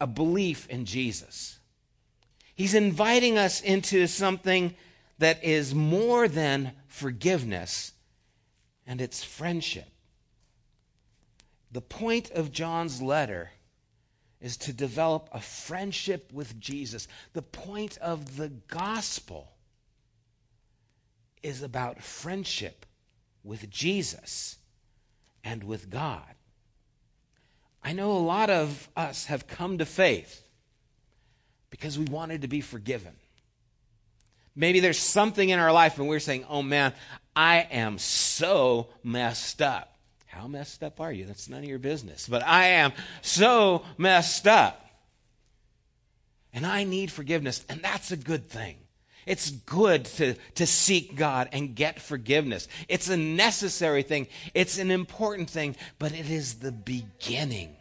a 0.00 0.06
belief 0.06 0.68
in 0.68 0.84
Jesus. 0.84 1.58
He's 2.54 2.74
inviting 2.74 3.36
us 3.36 3.60
into 3.60 4.06
something 4.06 4.76
that 5.18 5.42
is 5.42 5.74
more 5.74 6.28
than 6.28 6.70
forgiveness, 6.86 7.94
and 8.86 9.00
it's 9.00 9.24
friendship. 9.24 9.88
The 11.70 11.80
point 11.80 12.30
of 12.30 12.52
John's 12.52 13.02
letter 13.02 13.50
is 14.40 14.56
to 14.58 14.72
develop 14.72 15.28
a 15.32 15.40
friendship 15.40 16.32
with 16.32 16.58
Jesus. 16.58 17.08
The 17.32 17.42
point 17.42 17.98
of 17.98 18.36
the 18.36 18.48
gospel 18.48 19.52
is 21.42 21.62
about 21.62 22.02
friendship 22.02 22.86
with 23.44 23.68
Jesus 23.70 24.56
and 25.44 25.64
with 25.64 25.90
God. 25.90 26.34
I 27.82 27.92
know 27.92 28.12
a 28.12 28.18
lot 28.18 28.50
of 28.50 28.88
us 28.96 29.26
have 29.26 29.46
come 29.46 29.78
to 29.78 29.86
faith 29.86 30.46
because 31.70 31.98
we 31.98 32.04
wanted 32.06 32.42
to 32.42 32.48
be 32.48 32.60
forgiven. 32.60 33.14
Maybe 34.54 34.80
there's 34.80 34.98
something 34.98 35.48
in 35.48 35.58
our 35.58 35.72
life 35.72 35.98
and 35.98 36.08
we're 36.08 36.18
saying, 36.18 36.44
oh 36.48 36.62
man, 36.62 36.92
I 37.36 37.68
am 37.70 37.98
so 37.98 38.88
messed 39.04 39.62
up. 39.62 39.97
How 40.38 40.46
messed 40.46 40.84
up 40.84 41.00
are 41.00 41.10
you? 41.10 41.24
That's 41.24 41.48
none 41.48 41.64
of 41.64 41.68
your 41.68 41.80
business. 41.80 42.28
But 42.28 42.46
I 42.46 42.66
am 42.66 42.92
so 43.22 43.82
messed 43.96 44.46
up. 44.46 44.88
And 46.52 46.64
I 46.64 46.84
need 46.84 47.10
forgiveness. 47.10 47.64
And 47.68 47.82
that's 47.82 48.12
a 48.12 48.16
good 48.16 48.48
thing. 48.48 48.76
It's 49.26 49.50
good 49.50 50.04
to, 50.04 50.36
to 50.54 50.64
seek 50.64 51.16
God 51.16 51.48
and 51.50 51.74
get 51.74 52.00
forgiveness. 52.00 52.68
It's 52.88 53.08
a 53.08 53.16
necessary 53.16 54.04
thing. 54.04 54.28
It's 54.54 54.78
an 54.78 54.92
important 54.92 55.50
thing, 55.50 55.74
but 55.98 56.12
it 56.12 56.30
is 56.30 56.54
the 56.54 56.70
beginning. 56.70 57.74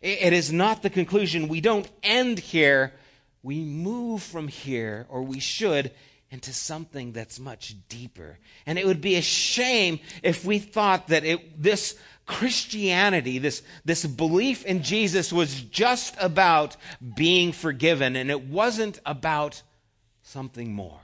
it, 0.00 0.22
it 0.22 0.32
is 0.32 0.50
not 0.50 0.82
the 0.82 0.90
conclusion. 0.90 1.46
We 1.46 1.60
don't 1.60 1.88
end 2.02 2.38
here. 2.38 2.94
We 3.42 3.60
move 3.60 4.22
from 4.22 4.48
here, 4.48 5.06
or 5.10 5.22
we 5.22 5.40
should, 5.40 5.90
into 6.32 6.52
something 6.52 7.12
that's 7.12 7.38
much 7.38 7.76
deeper. 7.90 8.38
And 8.64 8.78
it 8.78 8.86
would 8.86 9.02
be 9.02 9.16
a 9.16 9.22
shame 9.22 10.00
if 10.22 10.46
we 10.46 10.58
thought 10.58 11.08
that 11.08 11.24
it, 11.24 11.62
this 11.62 11.94
Christianity, 12.24 13.38
this, 13.38 13.62
this 13.84 14.06
belief 14.06 14.64
in 14.64 14.82
Jesus 14.82 15.30
was 15.30 15.60
just 15.60 16.16
about 16.18 16.78
being 17.14 17.52
forgiven 17.52 18.16
and 18.16 18.30
it 18.30 18.46
wasn't 18.46 18.98
about 19.04 19.62
something 20.22 20.72
more. 20.72 21.00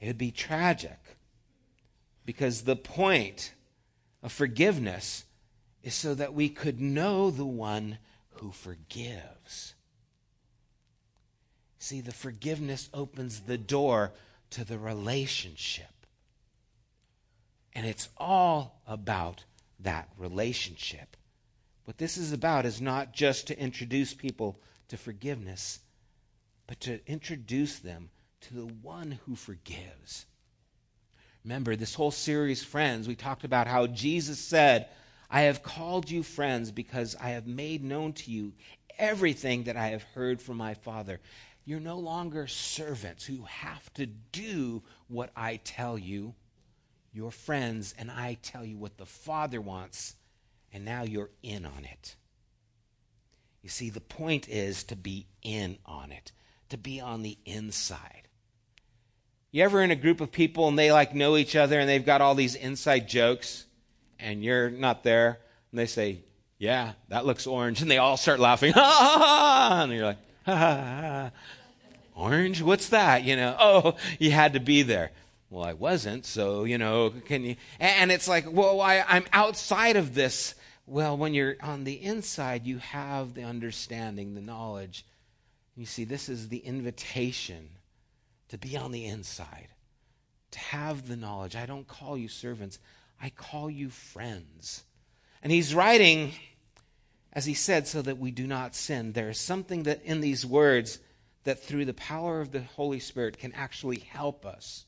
It 0.00 0.06
would 0.06 0.18
be 0.18 0.30
tragic 0.30 0.98
because 2.24 2.62
the 2.62 2.74
point 2.74 3.52
of 4.22 4.32
forgiveness 4.32 5.24
is 5.82 5.94
so 5.94 6.14
that 6.14 6.32
we 6.32 6.48
could 6.48 6.80
know 6.80 7.30
the 7.30 7.44
one 7.44 7.98
who 8.36 8.50
forgives. 8.50 9.74
See, 11.82 12.00
the 12.00 12.12
forgiveness 12.12 12.88
opens 12.94 13.40
the 13.40 13.58
door 13.58 14.12
to 14.50 14.64
the 14.64 14.78
relationship. 14.78 16.06
And 17.72 17.84
it's 17.84 18.08
all 18.16 18.80
about 18.86 19.42
that 19.80 20.08
relationship. 20.16 21.16
What 21.84 21.98
this 21.98 22.16
is 22.16 22.32
about 22.32 22.66
is 22.66 22.80
not 22.80 23.12
just 23.12 23.48
to 23.48 23.58
introduce 23.58 24.14
people 24.14 24.60
to 24.86 24.96
forgiveness, 24.96 25.80
but 26.68 26.78
to 26.82 27.00
introduce 27.10 27.80
them 27.80 28.10
to 28.42 28.54
the 28.54 28.66
one 28.66 29.18
who 29.26 29.34
forgives. 29.34 30.26
Remember, 31.44 31.74
this 31.74 31.94
whole 31.94 32.12
series, 32.12 32.62
Friends, 32.62 33.08
we 33.08 33.16
talked 33.16 33.42
about 33.42 33.66
how 33.66 33.88
Jesus 33.88 34.38
said, 34.38 34.86
I 35.28 35.42
have 35.42 35.64
called 35.64 36.08
you 36.08 36.22
friends 36.22 36.70
because 36.70 37.16
I 37.20 37.30
have 37.30 37.48
made 37.48 37.82
known 37.82 38.12
to 38.12 38.30
you 38.30 38.52
everything 38.98 39.64
that 39.64 39.76
I 39.76 39.88
have 39.88 40.04
heard 40.14 40.40
from 40.40 40.58
my 40.58 40.74
Father. 40.74 41.18
You're 41.64 41.80
no 41.80 41.98
longer 41.98 42.46
servants 42.46 43.24
who 43.24 43.44
have 43.44 43.92
to 43.94 44.06
do 44.06 44.82
what 45.08 45.30
I 45.36 45.56
tell 45.56 45.96
you. 45.96 46.34
You're 47.12 47.30
friends, 47.30 47.94
and 47.98 48.10
I 48.10 48.38
tell 48.42 48.64
you 48.64 48.78
what 48.78 48.96
the 48.96 49.06
Father 49.06 49.60
wants, 49.60 50.16
and 50.72 50.84
now 50.84 51.02
you're 51.02 51.30
in 51.42 51.64
on 51.66 51.84
it. 51.84 52.16
You 53.62 53.68
see, 53.68 53.90
the 53.90 54.00
point 54.00 54.48
is 54.48 54.82
to 54.84 54.96
be 54.96 55.26
in 55.42 55.78
on 55.86 56.10
it, 56.10 56.32
to 56.70 56.76
be 56.76 57.00
on 57.00 57.22
the 57.22 57.38
inside. 57.44 58.28
You 59.52 59.62
ever 59.62 59.82
in 59.82 59.90
a 59.90 59.96
group 59.96 60.20
of 60.20 60.32
people 60.32 60.66
and 60.68 60.78
they 60.78 60.90
like 60.90 61.14
know 61.14 61.36
each 61.36 61.54
other 61.54 61.78
and 61.78 61.88
they've 61.88 62.04
got 62.04 62.22
all 62.22 62.34
these 62.34 62.54
inside 62.54 63.06
jokes 63.06 63.66
and 64.18 64.42
you're 64.42 64.70
not 64.70 65.04
there 65.04 65.40
and 65.70 65.78
they 65.78 65.86
say, 65.86 66.20
Yeah, 66.58 66.92
that 67.08 67.26
looks 67.26 67.46
orange. 67.46 67.82
And 67.82 67.90
they 67.90 67.98
all 67.98 68.16
start 68.16 68.40
laughing. 68.40 68.72
And 68.76 69.92
you're 69.92 70.06
like, 70.06 70.18
Orange? 72.14 72.62
What's 72.62 72.88
that? 72.90 73.24
You 73.24 73.36
know, 73.36 73.56
oh, 73.58 73.94
you 74.18 74.30
had 74.30 74.52
to 74.54 74.60
be 74.60 74.82
there. 74.82 75.10
Well, 75.50 75.64
I 75.64 75.74
wasn't, 75.74 76.24
so, 76.24 76.64
you 76.64 76.78
know, 76.78 77.10
can 77.26 77.44
you? 77.44 77.56
And 77.78 78.10
it's 78.10 78.26
like, 78.26 78.46
well, 78.50 78.80
I, 78.80 79.04
I'm 79.06 79.26
outside 79.32 79.96
of 79.96 80.14
this 80.14 80.54
well, 80.86 81.16
when 81.16 81.32
you're 81.32 81.56
on 81.62 81.84
the 81.84 82.02
inside, 82.02 82.66
you 82.66 82.78
have 82.78 83.34
the 83.34 83.44
understanding, 83.44 84.34
the 84.34 84.40
knowledge. 84.40 85.06
You 85.76 85.86
see, 85.86 86.04
this 86.04 86.28
is 86.28 86.48
the 86.48 86.58
invitation 86.58 87.68
to 88.48 88.58
be 88.58 88.76
on 88.76 88.92
the 88.92 89.06
inside, 89.06 89.68
to 90.50 90.58
have 90.58 91.08
the 91.08 91.16
knowledge. 91.16 91.56
I 91.56 91.66
don't 91.66 91.86
call 91.86 92.18
you 92.18 92.28
servants, 92.28 92.78
I 93.20 93.30
call 93.30 93.70
you 93.70 93.88
friends. 93.88 94.84
And 95.42 95.52
he's 95.52 95.74
writing, 95.74 96.32
as 97.32 97.46
he 97.46 97.54
said, 97.54 97.86
so 97.86 98.02
that 98.02 98.18
we 98.18 98.30
do 98.30 98.46
not 98.46 98.74
sin. 98.74 99.12
There 99.12 99.30
is 99.30 99.38
something 99.38 99.84
that 99.84 100.02
in 100.02 100.20
these 100.20 100.44
words 100.44 100.98
that 101.44 101.62
through 101.62 101.86
the 101.86 101.94
power 101.94 102.40
of 102.40 102.52
the 102.52 102.62
Holy 102.62 103.00
Spirit 103.00 103.38
can 103.38 103.52
actually 103.52 103.98
help 103.98 104.46
us 104.46 104.84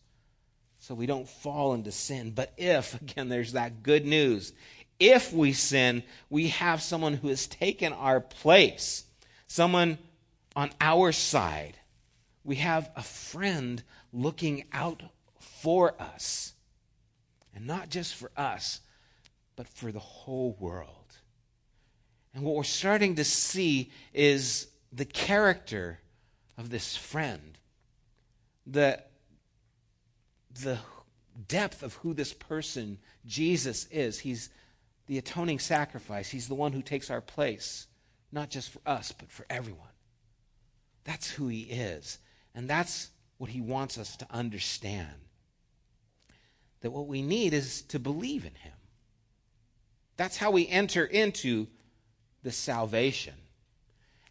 so 0.85 0.95
we 0.95 1.07
don't 1.07 1.29
fall 1.29 1.73
into 1.73 1.91
sin. 1.91 2.33
But 2.33 2.53
if, 2.59 3.01
again, 3.01 3.31
there's 3.31 3.53
that 3.53 3.83
good 3.83 4.05
news, 4.05 4.53
if 5.01 5.33
we 5.33 5.55
sin, 5.55 6.03
we 6.29 6.49
have 6.49 6.83
someone 6.83 7.15
who 7.15 7.29
has 7.29 7.47
taken 7.47 7.95
our 7.95 8.21
place, 8.21 9.05
someone 9.47 9.97
on 10.55 10.71
our 10.83 11.11
side. 11.11 11.79
We 12.45 12.57
have 12.57 12.91
a 12.97 13.03
friend 13.03 13.83
looking 14.13 14.65
out 14.73 15.03
for 15.39 15.95
us. 16.01 16.53
And 17.55 17.67
not 17.67 17.89
just 17.89 18.15
for 18.15 18.31
us, 18.37 18.81
but 19.57 19.69
for 19.69 19.91
the 19.91 20.01
whole 20.01 20.55
world. 20.61 21.04
And 22.35 22.43
what 22.43 22.57
we're 22.57 22.65
starting 22.65 23.15
to 23.15 23.25
see 23.25 23.93
is 24.13 24.67
the 24.93 25.05
character 25.05 26.01
of 26.59 26.69
this 26.69 26.97
friend, 26.97 27.59
the, 28.67 29.01
the 30.63 30.79
depth 31.47 31.83
of 31.83 31.95
who 31.95 32.13
this 32.13 32.33
person, 32.33 32.99
Jesus, 33.25 33.87
is. 33.87 34.19
He's 34.19 34.51
the 35.07 35.19
atoning 35.19 35.61
sacrifice, 35.61 36.31
He's 36.31 36.49
the 36.49 36.55
one 36.55 36.73
who 36.73 36.83
takes 36.83 37.11
our 37.11 37.21
place, 37.21 37.87
not 38.33 38.51
just 38.51 38.71
for 38.71 38.81
us, 38.85 39.13
but 39.13 39.31
for 39.31 39.47
everyone. 39.49 39.89
That's 41.05 41.31
who 41.31 41.49
He 41.49 41.63
is. 41.63 42.19
And 42.55 42.69
that's 42.69 43.11
what 43.39 43.51
He 43.51 43.61
wants 43.61 43.97
us 43.97 44.17
to 44.17 44.27
understand. 44.31 45.09
That 46.81 46.91
what 46.91 47.07
we 47.07 47.23
need 47.23 47.55
is 47.55 47.83
to 47.83 47.99
believe 47.99 48.45
in 48.45 48.55
Him. 48.55 48.73
That's 50.17 50.37
how 50.37 50.51
we 50.51 50.67
enter 50.69 51.05
into 51.05 51.69
the 52.45 52.53
salvation. 52.53 53.35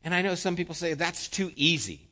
And 0.04 0.14
I 0.14 0.22
know 0.22 0.36
some 0.36 0.56
people 0.56 0.76
say 0.76 0.94
that's 0.94 1.28
too 1.28 1.52
easy. 1.56 2.08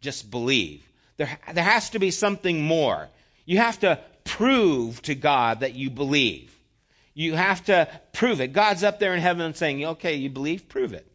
Just 0.00 0.30
believe. 0.30 0.88
There, 1.18 1.38
there 1.52 1.64
has 1.64 1.90
to 1.90 1.98
be 1.98 2.10
something 2.10 2.62
more. 2.62 3.08
You 3.44 3.58
have 3.58 3.80
to 3.80 3.98
prove 4.24 5.02
to 5.02 5.14
God 5.14 5.60
that 5.60 5.74
you 5.74 5.90
believe. 5.90 6.56
You 7.12 7.34
have 7.34 7.64
to 7.66 7.88
prove 8.12 8.40
it. 8.40 8.52
God's 8.52 8.84
up 8.84 8.98
there 8.98 9.14
in 9.14 9.20
heaven 9.20 9.52
saying, 9.52 9.84
okay, 9.84 10.14
you 10.14 10.30
believe? 10.30 10.68
Prove 10.68 10.94
it. 10.94 11.06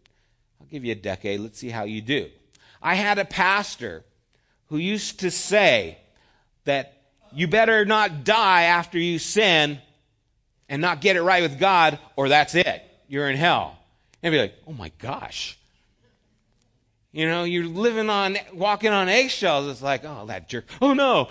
I'll 0.59 0.67
give 0.67 0.85
you 0.85 0.91
a 0.91 0.95
decade. 0.95 1.39
Let's 1.39 1.57
see 1.57 1.69
how 1.69 1.85
you 1.85 2.01
do. 2.01 2.29
I 2.81 2.95
had 2.95 3.17
a 3.17 3.25
pastor 3.25 4.03
who 4.67 4.77
used 4.77 5.21
to 5.21 5.31
say 5.31 5.97
that 6.65 7.01
you 7.31 7.47
better 7.47 7.85
not 7.85 8.23
die 8.23 8.63
after 8.63 8.99
you 8.99 9.17
sin 9.17 9.79
and 10.67 10.81
not 10.81 11.01
get 11.01 11.15
it 11.15 11.21
right 11.21 11.43
with 11.43 11.59
God, 11.59 11.99
or 12.15 12.29
that's 12.29 12.55
it. 12.55 12.83
You're 13.07 13.29
in 13.29 13.37
hell. 13.37 13.77
And 14.25 14.31
be 14.31 14.39
like, 14.39 14.55
oh 14.65 14.73
my 14.73 14.91
gosh. 14.97 15.55
You 17.11 17.27
know, 17.27 17.43
you're 17.43 17.67
living 17.67 18.09
on, 18.09 18.37
walking 18.55 18.89
on 18.89 19.07
eggshells. 19.07 19.67
It's 19.69 19.83
like, 19.83 20.03
oh, 20.03 20.25
that 20.25 20.49
jerk. 20.49 20.65
Oh 20.81 20.95
no, 20.95 21.29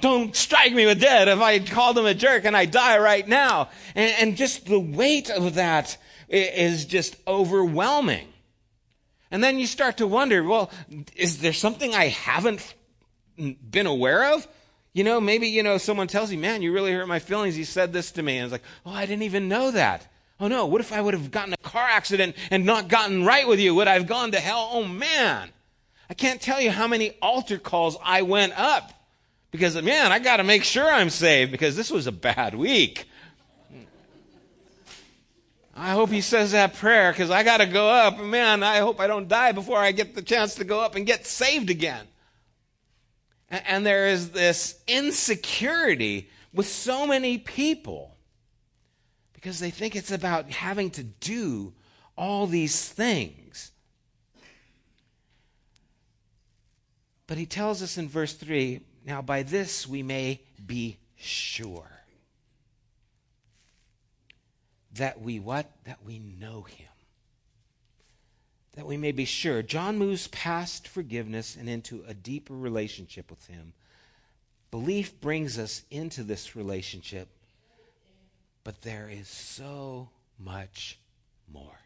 don't 0.00 0.36
strike 0.36 0.72
me 0.72 0.86
with 0.86 1.00
dead 1.00 1.26
if 1.26 1.40
I 1.40 1.58
called 1.58 1.98
him 1.98 2.06
a 2.06 2.14
jerk 2.14 2.44
and 2.44 2.56
I 2.56 2.64
die 2.64 2.98
right 2.98 3.26
now. 3.26 3.70
And, 3.96 4.14
and 4.20 4.36
just 4.36 4.66
the 4.66 4.78
weight 4.78 5.30
of 5.30 5.54
that 5.54 5.98
is 6.28 6.84
just 6.84 7.16
overwhelming. 7.26 8.28
And 9.32 9.42
then 9.42 9.58
you 9.58 9.66
start 9.66 9.96
to 9.96 10.06
wonder, 10.06 10.44
well, 10.44 10.70
is 11.16 11.38
there 11.38 11.52
something 11.52 11.92
I 11.92 12.06
haven't 12.06 12.72
been 13.36 13.86
aware 13.86 14.32
of? 14.32 14.46
You 14.92 15.02
know, 15.02 15.20
maybe, 15.20 15.48
you 15.48 15.64
know, 15.64 15.76
someone 15.76 16.06
tells 16.06 16.30
you, 16.30 16.38
man, 16.38 16.62
you 16.62 16.72
really 16.72 16.92
hurt 16.92 17.08
my 17.08 17.18
feelings. 17.18 17.58
You 17.58 17.64
said 17.64 17.92
this 17.92 18.12
to 18.12 18.22
me. 18.22 18.38
And 18.38 18.44
it's 18.44 18.52
like, 18.52 18.62
oh, 18.86 18.92
I 18.92 19.06
didn't 19.06 19.24
even 19.24 19.48
know 19.48 19.72
that. 19.72 20.06
Oh 20.40 20.48
no, 20.48 20.66
what 20.66 20.80
if 20.80 20.92
I 20.92 21.00
would 21.00 21.14
have 21.14 21.30
gotten 21.30 21.52
a 21.52 21.58
car 21.58 21.82
accident 21.82 22.36
and 22.50 22.64
not 22.64 22.88
gotten 22.88 23.24
right 23.24 23.46
with 23.46 23.58
you? 23.58 23.74
Would 23.74 23.88
I 23.88 23.94
have 23.94 24.06
gone 24.06 24.32
to 24.32 24.40
hell? 24.40 24.70
Oh 24.72 24.84
man. 24.84 25.50
I 26.10 26.14
can't 26.14 26.40
tell 26.40 26.60
you 26.60 26.70
how 26.70 26.86
many 26.86 27.12
altar 27.20 27.58
calls 27.58 27.96
I 28.02 28.22
went 28.22 28.58
up 28.58 28.92
because, 29.50 29.80
man, 29.82 30.12
I 30.12 30.18
got 30.18 30.38
to 30.38 30.44
make 30.44 30.64
sure 30.64 30.86
I'm 30.86 31.10
saved 31.10 31.50
because 31.52 31.76
this 31.76 31.90
was 31.90 32.06
a 32.06 32.12
bad 32.12 32.54
week. 32.54 33.06
I 35.76 35.90
hope 35.90 36.10
he 36.10 36.22
says 36.22 36.52
that 36.52 36.74
prayer 36.74 37.12
because 37.12 37.30
I 37.30 37.44
got 37.44 37.58
to 37.58 37.66
go 37.66 37.88
up. 37.88 38.18
Man, 38.18 38.62
I 38.62 38.78
hope 38.78 39.00
I 39.00 39.06
don't 39.06 39.28
die 39.28 39.52
before 39.52 39.78
I 39.78 39.92
get 39.92 40.14
the 40.14 40.22
chance 40.22 40.56
to 40.56 40.64
go 40.64 40.80
up 40.80 40.96
and 40.96 41.06
get 41.06 41.26
saved 41.26 41.70
again. 41.70 42.06
And 43.50 43.86
there 43.86 44.08
is 44.08 44.30
this 44.30 44.80
insecurity 44.88 46.30
with 46.52 46.66
so 46.66 47.06
many 47.06 47.38
people 47.38 48.17
because 49.48 49.60
they 49.60 49.70
think 49.70 49.96
it's 49.96 50.10
about 50.10 50.50
having 50.50 50.90
to 50.90 51.02
do 51.02 51.72
all 52.18 52.46
these 52.46 52.86
things. 52.86 53.70
But 57.26 57.38
he 57.38 57.46
tells 57.46 57.82
us 57.82 57.96
in 57.96 58.10
verse 58.10 58.34
3 58.34 58.80
now 59.06 59.22
by 59.22 59.42
this 59.42 59.88
we 59.88 60.02
may 60.02 60.42
be 60.66 60.98
sure 61.16 61.90
that 64.96 65.22
we 65.22 65.40
what? 65.40 65.70
That 65.84 66.04
we 66.04 66.18
know 66.18 66.64
him. 66.64 66.88
That 68.76 68.84
we 68.84 68.98
may 68.98 69.12
be 69.12 69.24
sure. 69.24 69.62
John 69.62 69.96
moves 69.96 70.28
past 70.28 70.86
forgiveness 70.86 71.56
and 71.58 71.70
into 71.70 72.04
a 72.06 72.12
deeper 72.12 72.52
relationship 72.54 73.30
with 73.30 73.46
him. 73.46 73.72
Belief 74.70 75.18
brings 75.22 75.58
us 75.58 75.84
into 75.90 76.22
this 76.22 76.54
relationship 76.54 77.28
but 78.68 78.82
there 78.82 79.08
is 79.10 79.28
so 79.28 80.10
much 80.38 80.98
more. 81.50 81.80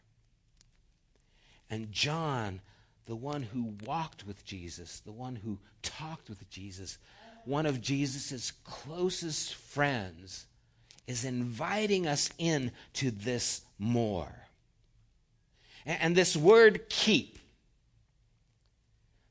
And 1.71 1.93
John, 1.93 2.61
the 3.07 3.15
one 3.15 3.45
who 3.45 3.75
walked 3.87 4.27
with 4.27 4.45
Jesus, 4.45 4.99
the 4.99 5.13
one 5.13 5.37
who 5.37 5.61
talked 5.83 6.29
with 6.29 6.51
Jesus, 6.51 6.99
one 7.45 7.67
of 7.67 7.81
Jesus' 7.81 8.51
closest 8.65 9.55
friends, 9.55 10.47
is 11.07 11.25
inviting 11.25 12.09
us 12.09 12.31
in 12.37 12.73
to 12.95 13.13
this 13.13 13.61
more. 13.79 14.35
And 15.87 16.17
this 16.17 16.37
word 16.37 16.89
keep, 16.89 17.39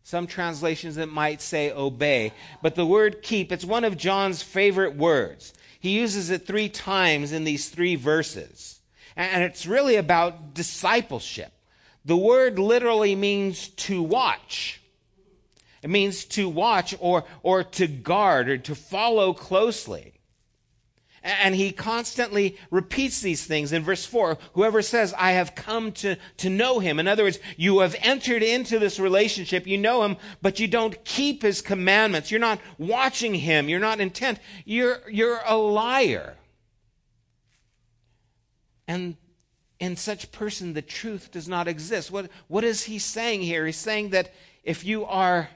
some 0.03 0.25
translations 0.25 0.95
it 0.95 1.11
might 1.11 1.41
say 1.41 1.69
obey, 1.69 2.31
but 2.61 2.75
the 2.75 2.85
word 2.85 3.21
keep, 3.21 3.51
it's 3.51 3.65
one 3.65 3.83
of 3.83 3.97
John's 3.97 4.41
favorite 4.41 4.95
words. 4.95 5.53
He 5.81 5.89
uses 5.89 6.29
it 6.29 6.45
three 6.45 6.69
times 6.69 7.31
in 7.31 7.43
these 7.43 7.67
three 7.69 7.95
verses. 7.95 8.79
And 9.17 9.43
it's 9.43 9.65
really 9.65 9.95
about 9.95 10.53
discipleship. 10.53 11.51
The 12.05 12.15
word 12.15 12.59
literally 12.59 13.15
means 13.15 13.67
to 13.69 14.01
watch. 14.01 14.79
It 15.81 15.89
means 15.89 16.23
to 16.25 16.47
watch 16.47 16.95
or, 16.99 17.25
or 17.41 17.63
to 17.63 17.87
guard 17.87 18.47
or 18.47 18.57
to 18.59 18.75
follow 18.75 19.33
closely. 19.33 20.13
And 21.23 21.53
he 21.53 21.71
constantly 21.71 22.57
repeats 22.71 23.21
these 23.21 23.45
things. 23.45 23.71
In 23.71 23.83
verse 23.83 24.05
4, 24.05 24.39
whoever 24.53 24.81
says, 24.81 25.13
I 25.17 25.33
have 25.33 25.53
come 25.53 25.91
to, 25.93 26.15
to 26.37 26.49
know 26.49 26.79
him. 26.79 26.99
In 26.99 27.07
other 27.07 27.23
words, 27.23 27.37
you 27.57 27.79
have 27.79 27.95
entered 28.01 28.41
into 28.41 28.79
this 28.79 28.99
relationship, 28.99 29.67
you 29.67 29.77
know 29.77 30.03
him, 30.03 30.17
but 30.41 30.59
you 30.59 30.67
don't 30.67 31.03
keep 31.05 31.43
his 31.43 31.61
commandments. 31.61 32.31
You're 32.31 32.39
not 32.39 32.59
watching 32.79 33.35
him. 33.35 33.69
You're 33.69 33.79
not 33.79 33.99
intent. 33.99 34.39
You're, 34.65 35.01
you're 35.11 35.41
a 35.45 35.55
liar. 35.55 36.37
And 38.87 39.15
in 39.79 39.95
such 39.97 40.31
person, 40.31 40.73
the 40.73 40.81
truth 40.81 41.31
does 41.31 41.47
not 41.47 41.67
exist. 41.67 42.09
What, 42.09 42.29
what 42.47 42.63
is 42.63 42.83
he 42.83 42.97
saying 42.97 43.41
here? 43.41 43.65
He's 43.65 43.77
saying 43.77 44.09
that 44.09 44.33
if 44.63 44.83
you 44.83 45.05
are 45.05 45.49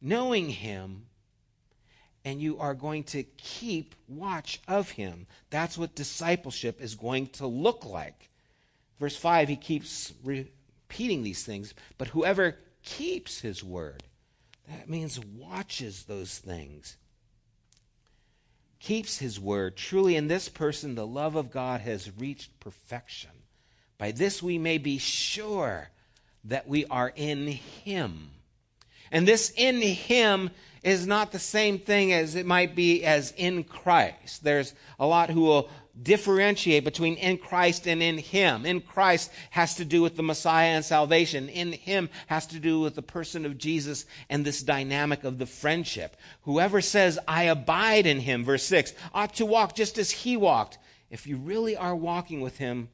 knowing 0.00 0.48
him, 0.48 1.06
and 2.24 2.40
you 2.40 2.58
are 2.58 2.74
going 2.74 3.04
to 3.04 3.22
keep 3.22 3.94
watch 4.08 4.60
of 4.66 4.90
him. 4.90 5.26
That's 5.50 5.76
what 5.76 5.94
discipleship 5.94 6.80
is 6.80 6.94
going 6.94 7.28
to 7.28 7.46
look 7.46 7.84
like. 7.84 8.30
Verse 8.98 9.16
5, 9.16 9.48
he 9.48 9.56
keeps 9.56 10.12
repeating 10.24 11.22
these 11.22 11.44
things, 11.44 11.74
but 11.98 12.08
whoever 12.08 12.56
keeps 12.82 13.40
his 13.40 13.62
word, 13.62 14.02
that 14.68 14.88
means 14.88 15.20
watches 15.20 16.04
those 16.04 16.38
things, 16.38 16.96
keeps 18.78 19.18
his 19.18 19.38
word. 19.38 19.76
Truly, 19.76 20.16
in 20.16 20.28
this 20.28 20.48
person, 20.48 20.94
the 20.94 21.06
love 21.06 21.36
of 21.36 21.50
God 21.50 21.80
has 21.82 22.10
reached 22.18 22.58
perfection. 22.60 23.30
By 23.98 24.12
this 24.12 24.42
we 24.42 24.58
may 24.58 24.78
be 24.78 24.98
sure 24.98 25.90
that 26.44 26.68
we 26.68 26.84
are 26.86 27.12
in 27.14 27.46
him. 27.46 28.30
And 29.10 29.26
this 29.26 29.52
in 29.56 29.80
him 29.80 30.50
is 30.82 31.06
not 31.06 31.32
the 31.32 31.38
same 31.38 31.78
thing 31.78 32.12
as 32.12 32.34
it 32.34 32.44
might 32.44 32.74
be 32.74 33.04
as 33.04 33.32
in 33.36 33.64
Christ. 33.64 34.44
There's 34.44 34.74
a 34.98 35.06
lot 35.06 35.30
who 35.30 35.40
will 35.40 35.70
differentiate 36.00 36.84
between 36.84 37.14
in 37.14 37.38
Christ 37.38 37.86
and 37.86 38.02
in 38.02 38.18
Him. 38.18 38.66
In 38.66 38.80
Christ 38.80 39.30
has 39.50 39.76
to 39.76 39.84
do 39.84 40.02
with 40.02 40.16
the 40.16 40.22
Messiah 40.22 40.70
and 40.70 40.84
salvation. 40.84 41.48
In 41.48 41.72
Him 41.72 42.10
has 42.26 42.46
to 42.48 42.58
do 42.58 42.80
with 42.80 42.94
the 42.94 43.02
person 43.02 43.46
of 43.46 43.58
Jesus 43.58 44.04
and 44.28 44.44
this 44.44 44.62
dynamic 44.62 45.24
of 45.24 45.38
the 45.38 45.46
friendship. 45.46 46.16
Whoever 46.42 46.80
says, 46.80 47.18
I 47.28 47.44
abide 47.44 48.06
in 48.06 48.20
Him, 48.20 48.44
verse 48.44 48.64
6, 48.64 48.92
ought 49.12 49.34
to 49.36 49.46
walk 49.46 49.74
just 49.74 49.98
as 49.98 50.10
He 50.10 50.36
walked. 50.36 50.78
If 51.10 51.26
you 51.26 51.36
really 51.36 51.76
are 51.76 51.94
walking 51.94 52.40
with 52.40 52.58
Him, 52.58 52.88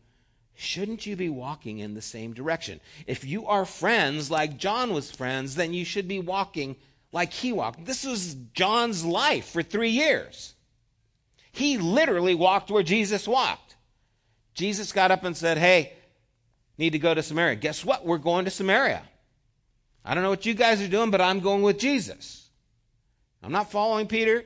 shouldn't 0.61 1.07
you 1.07 1.17
be 1.17 1.31
walking 1.31 1.79
in 1.79 1.95
the 1.95 2.03
same 2.03 2.35
direction? 2.35 2.81
If 3.07 3.25
you 3.25 3.47
are 3.47 3.65
friends 3.65 4.31
like 4.31 4.59
John 4.59 4.93
was 4.93 5.11
friends, 5.11 5.55
then 5.55 5.73
you 5.73 5.85
should 5.85 6.07
be 6.07 6.19
walking 6.19 6.77
like 7.13 7.33
he 7.33 7.53
walked. 7.53 7.87
This 7.87 8.05
was 8.05 8.37
John's 8.53 9.05
life 9.05 9.47
for 9.47 9.63
three 9.63 9.91
years. 9.91 10.55
He 11.51 11.79
literally 11.79 12.35
walked 12.35 12.71
where 12.71 12.83
Jesus 12.83 13.27
walked. 13.27 13.77
Jesus 14.55 14.93
got 14.93 15.11
up 15.11 15.25
and 15.25 15.37
said, 15.37 15.57
Hey, 15.57 15.95
need 16.77 16.91
to 16.91 16.99
go 16.99 17.15
to 17.15 17.23
Samaria. 17.23 17.57
Guess 17.57 17.85
what? 17.85 18.05
We're 18.05 18.19
going 18.19 18.45
to 18.45 18.51
Samaria. 18.51 19.03
I 20.05 20.15
don't 20.15 20.23
know 20.23 20.31
what 20.31 20.47
you 20.47 20.55
guys 20.55 20.83
are 20.83 20.89
doing, 20.89 21.11
but 21.11 21.21
I'm 21.21 21.41
going 21.41 21.63
with 21.63 21.79
Jesus. 21.79 22.49
I'm 23.43 23.53
not 23.53 23.71
following 23.71 24.07
Peter. 24.07 24.45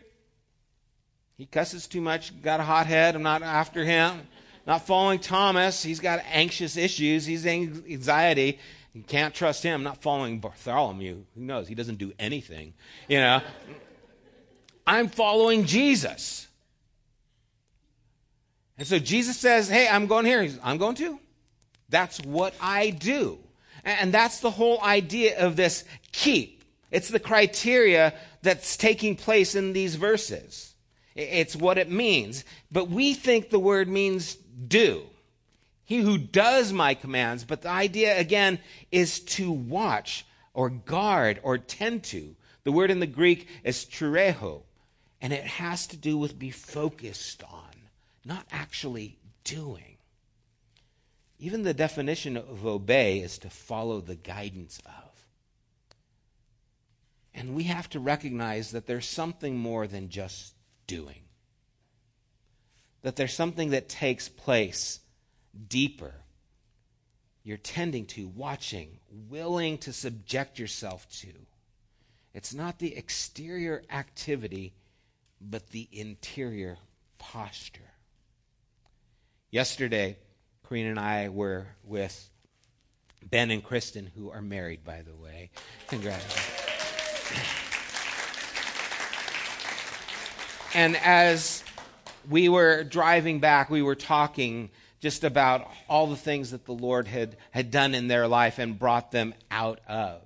He 1.37 1.47
cusses 1.47 1.89
too 1.89 2.01
much, 2.01 2.41
got 2.43 2.61
a 2.61 2.65
hot 2.65 2.87
head. 2.87 3.17
I'm 3.17 3.23
not 3.23 3.43
after 3.43 3.85
him. 3.85 4.29
Not 4.67 4.87
following 4.87 5.19
Thomas. 5.19 5.83
He's 5.83 6.01
got 6.01 6.21
anxious 6.31 6.77
issues. 6.77 7.27
He's 7.27 7.47
anxiety. 7.47 8.59
Can't 9.07 9.35
trust 9.35 9.63
him. 9.63 9.83
Not 9.83 10.01
following 10.01 10.39
Bartholomew. 10.39 11.25
Who 11.35 11.41
knows? 11.41 11.69
He 11.69 11.75
doesn't 11.75 11.99
do 11.99 12.13
anything. 12.19 12.75
You 13.09 13.19
know. 13.19 13.41
I'm 14.87 15.09
following 15.09 15.65
Jesus. 15.65 16.47
And 18.79 18.87
so 18.87 18.99
Jesus 18.99 19.37
says, 19.39 19.69
Hey, 19.69 19.89
I'm 19.89 20.07
going 20.07 20.25
here. 20.25 20.47
Says, 20.49 20.61
I'm 20.63 20.79
going 20.79 20.95
too. 20.95 21.19
That's 21.89 22.21
what 22.21 22.55
I 22.61 22.91
do. 22.91 23.39
And 23.85 24.15
that's 24.15 24.41
the 24.41 24.51
whole 24.51 24.81
idea 24.83 25.39
of 25.39 25.57
this 25.57 25.85
keep. 26.13 26.65
It's 26.91 27.09
the 27.09 27.21
criteria 27.21 28.15
that's 28.43 28.77
taking 28.77 29.17
place 29.17 29.55
in 29.55 29.73
these 29.73 29.97
verses. 29.97 30.75
It's 31.15 31.55
what 31.55 31.79
it 31.79 31.91
means. 31.91 32.45
But 32.73 32.89
we 32.89 33.15
think 33.15 33.51
the 33.51 33.59
word 33.59 33.89
means 33.89 34.37
do. 34.69 35.03
He 35.85 36.01
who 36.01 36.17
does 36.19 36.73
my 36.73 36.95
commands. 36.95 37.45
But 37.45 37.63
the 37.63 37.71
idea, 37.71 38.19
again, 38.19 38.59
is 38.91 39.21
to 39.21 39.51
watch 39.51 40.25
or 40.53 40.71
guard 40.71 41.41
or 41.43 41.59
tend 41.59 42.05
to. 42.05 42.37
The 42.65 42.73
word 42.73 42.91
in 42.91 43.01
the 43.01 43.07
Greek 43.07 43.49
is 43.63 43.85
tereo, 43.85 44.63
and 45.21 45.33
it 45.33 45.45
has 45.45 45.87
to 45.89 45.97
do 45.97 46.17
with 46.17 46.39
be 46.39 46.51
focused 46.51 47.43
on 47.45 47.65
not 48.25 48.47
actually 48.51 49.19
doing. 49.45 49.99
Even 51.39 51.63
the 51.63 51.75
definition 51.75 52.37
of 52.37 52.65
obey 52.65 53.19
is 53.19 53.39
to 53.39 53.51
follow 53.51 54.01
the 54.01 54.15
guidance 54.15 54.81
of. 54.87 55.27
And 57.35 57.55
we 57.55 57.65
have 57.65 57.91
to 57.91 58.01
recognize 58.01 58.71
that 58.71 58.87
there's 58.87 59.07
something 59.07 59.59
more 59.59 59.87
than 59.87 60.09
just 60.09 60.55
doing. 60.87 61.24
That 63.05 63.17
there's 63.17 63.35
something 63.35 63.71
that 63.71 63.89
takes 63.89 64.29
place 64.29 65.01
deeper. 65.69 66.15
You're 67.43 67.59
tending 67.59 68.07
to, 68.07 68.27
watching, 68.27 68.99
willing 69.29 69.77
to 69.79 69.93
subject 69.93 70.59
yourself 70.59 71.07
to. 71.21 71.29
It's 72.33 72.55
not 72.55 72.79
the 72.79 72.97
exterior 72.97 73.83
activity, 73.91 74.73
but 75.41 75.69
the 75.69 75.87
interior 75.93 76.79
posture. 77.19 77.93
Yesterday, 79.51 80.17
Karina 80.67 80.89
and 80.89 80.99
I 80.99 81.29
were 81.29 81.67
with 81.85 82.31
Ben 83.23 83.51
and 83.51 83.63
Kristen, 83.63 84.11
who 84.17 84.31
are 84.31 84.41
married, 84.41 84.83
by 84.83 85.03
the 85.03 85.15
way. 85.15 85.51
Congratulations. 85.89 86.53
And 90.75 90.97
as 90.97 91.64
we 92.29 92.49
were 92.49 92.85
driving 92.85 93.41
back, 93.41 93.71
we 93.71 93.83
were 93.83 93.95
talking 93.95 94.71
just 95.01 95.25
about 95.25 95.71
all 95.89 96.07
the 96.07 96.17
things 96.17 96.53
that 96.53 96.65
the 96.65 96.73
Lord 96.73 97.07
had, 97.07 97.37
had 97.51 97.71
done 97.71 97.95
in 97.95 98.09
their 98.09 98.27
life 98.27 98.59
and 98.59 98.79
brought 98.79 99.13
them 99.13 99.35
out 99.51 99.81
of. 99.87 100.23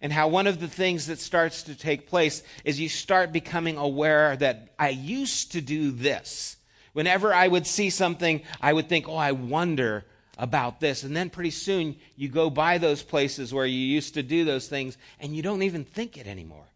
And 0.00 0.12
how 0.12 0.28
one 0.28 0.46
of 0.46 0.60
the 0.60 0.68
things 0.68 1.06
that 1.06 1.18
starts 1.18 1.64
to 1.64 1.74
take 1.74 2.08
place 2.08 2.42
is 2.64 2.78
you 2.78 2.88
start 2.88 3.32
becoming 3.32 3.76
aware 3.76 4.36
that 4.36 4.74
I 4.78 4.90
used 4.90 5.52
to 5.52 5.60
do 5.60 5.90
this. 5.90 6.56
Whenever 6.92 7.34
I 7.34 7.48
would 7.48 7.66
see 7.66 7.90
something, 7.90 8.42
I 8.60 8.72
would 8.72 8.88
think, 8.88 9.08
oh, 9.08 9.16
I 9.16 9.32
wonder 9.32 10.04
about 10.38 10.80
this. 10.80 11.02
And 11.02 11.16
then 11.16 11.30
pretty 11.30 11.50
soon 11.50 11.96
you 12.14 12.28
go 12.28 12.50
by 12.50 12.78
those 12.78 13.02
places 13.02 13.52
where 13.52 13.66
you 13.66 13.78
used 13.78 14.14
to 14.14 14.22
do 14.22 14.44
those 14.44 14.68
things 14.68 14.96
and 15.18 15.34
you 15.34 15.42
don't 15.42 15.62
even 15.62 15.84
think 15.84 16.16
it 16.16 16.26
anymore. 16.26 16.66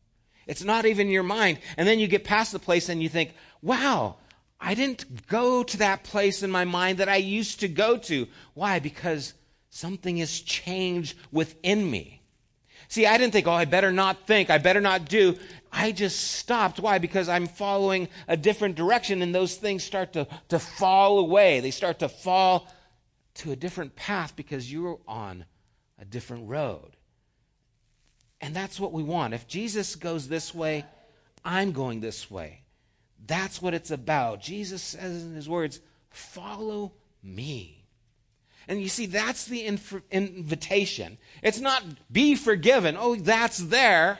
It's 0.51 0.65
not 0.65 0.85
even 0.85 1.11
your 1.11 1.23
mind. 1.23 1.61
And 1.77 1.87
then 1.87 2.01
you 2.01 2.09
get 2.09 2.25
past 2.25 2.51
the 2.51 2.59
place 2.59 2.89
and 2.89 3.01
you 3.01 3.09
think, 3.09 3.35
wow, 3.63 4.17
I 4.61 4.75
didn't 4.75 5.29
go 5.29 5.63
to 5.63 5.77
that 5.77 6.03
place 6.03 6.43
in 6.43 6.51
my 6.51 6.65
mind 6.65 6.99
that 6.99 7.09
I 7.09 7.19
used 7.19 7.61
to 7.61 7.69
go 7.69 7.97
to. 7.99 8.27
Why? 8.55 8.81
Because 8.81 9.35
something 9.69 10.17
has 10.17 10.41
changed 10.41 11.17
within 11.31 11.89
me. 11.89 12.23
See, 12.89 13.07
I 13.07 13.17
didn't 13.17 13.33
think, 13.33 13.47
oh, 13.47 13.53
I 13.53 13.65
better 13.65 13.93
not 13.93 14.27
think, 14.27 14.51
I 14.51 14.59
better 14.59 14.81
not 14.81 15.09
do. 15.09 15.39
I 15.71 15.93
just 15.93 16.33
stopped. 16.33 16.81
Why? 16.81 16.99
Because 16.99 17.29
I'm 17.29 17.47
following 17.47 18.09
a 18.27 18.37
different 18.37 18.75
direction, 18.75 19.23
and 19.23 19.33
those 19.33 19.55
things 19.55 19.85
start 19.85 20.15
to, 20.15 20.27
to 20.49 20.59
fall 20.59 21.21
away. 21.21 21.61
They 21.61 21.71
start 21.71 22.01
to 22.01 22.09
fall 22.09 22.67
to 23.35 23.53
a 23.53 23.57
different 23.57 23.95
path 23.95 24.35
because 24.35 24.73
you're 24.73 24.99
on 25.07 25.45
a 25.97 26.05
different 26.05 26.49
road. 26.49 26.97
And 28.41 28.55
that's 28.55 28.81
what 28.81 28.93
we 28.93 29.03
want. 29.03 29.35
If 29.35 29.47
Jesus 29.47 29.97
goes 29.97 30.29
this 30.29 30.55
way, 30.55 30.85
I'm 31.45 31.73
going 31.73 32.01
this 32.01 32.31
way. 32.31 32.63
That's 33.27 33.61
what 33.61 33.75
it's 33.75 33.91
about. 33.91 34.41
Jesus 34.41 34.83
says 34.83 35.25
in 35.25 35.35
his 35.35 35.49
words, 35.49 35.81
follow 36.11 36.93
me. 37.23 37.85
And 38.67 38.81
you 38.81 38.89
see, 38.89 39.07
that's 39.07 39.47
the 39.47 39.67
inf- 39.67 40.03
invitation. 40.11 41.19
It's 41.43 41.61
not 41.61 41.83
be 42.11 42.35
forgiven. 42.35 42.97
Oh, 42.99 43.17
that's 43.17 43.59
there. 43.59 44.19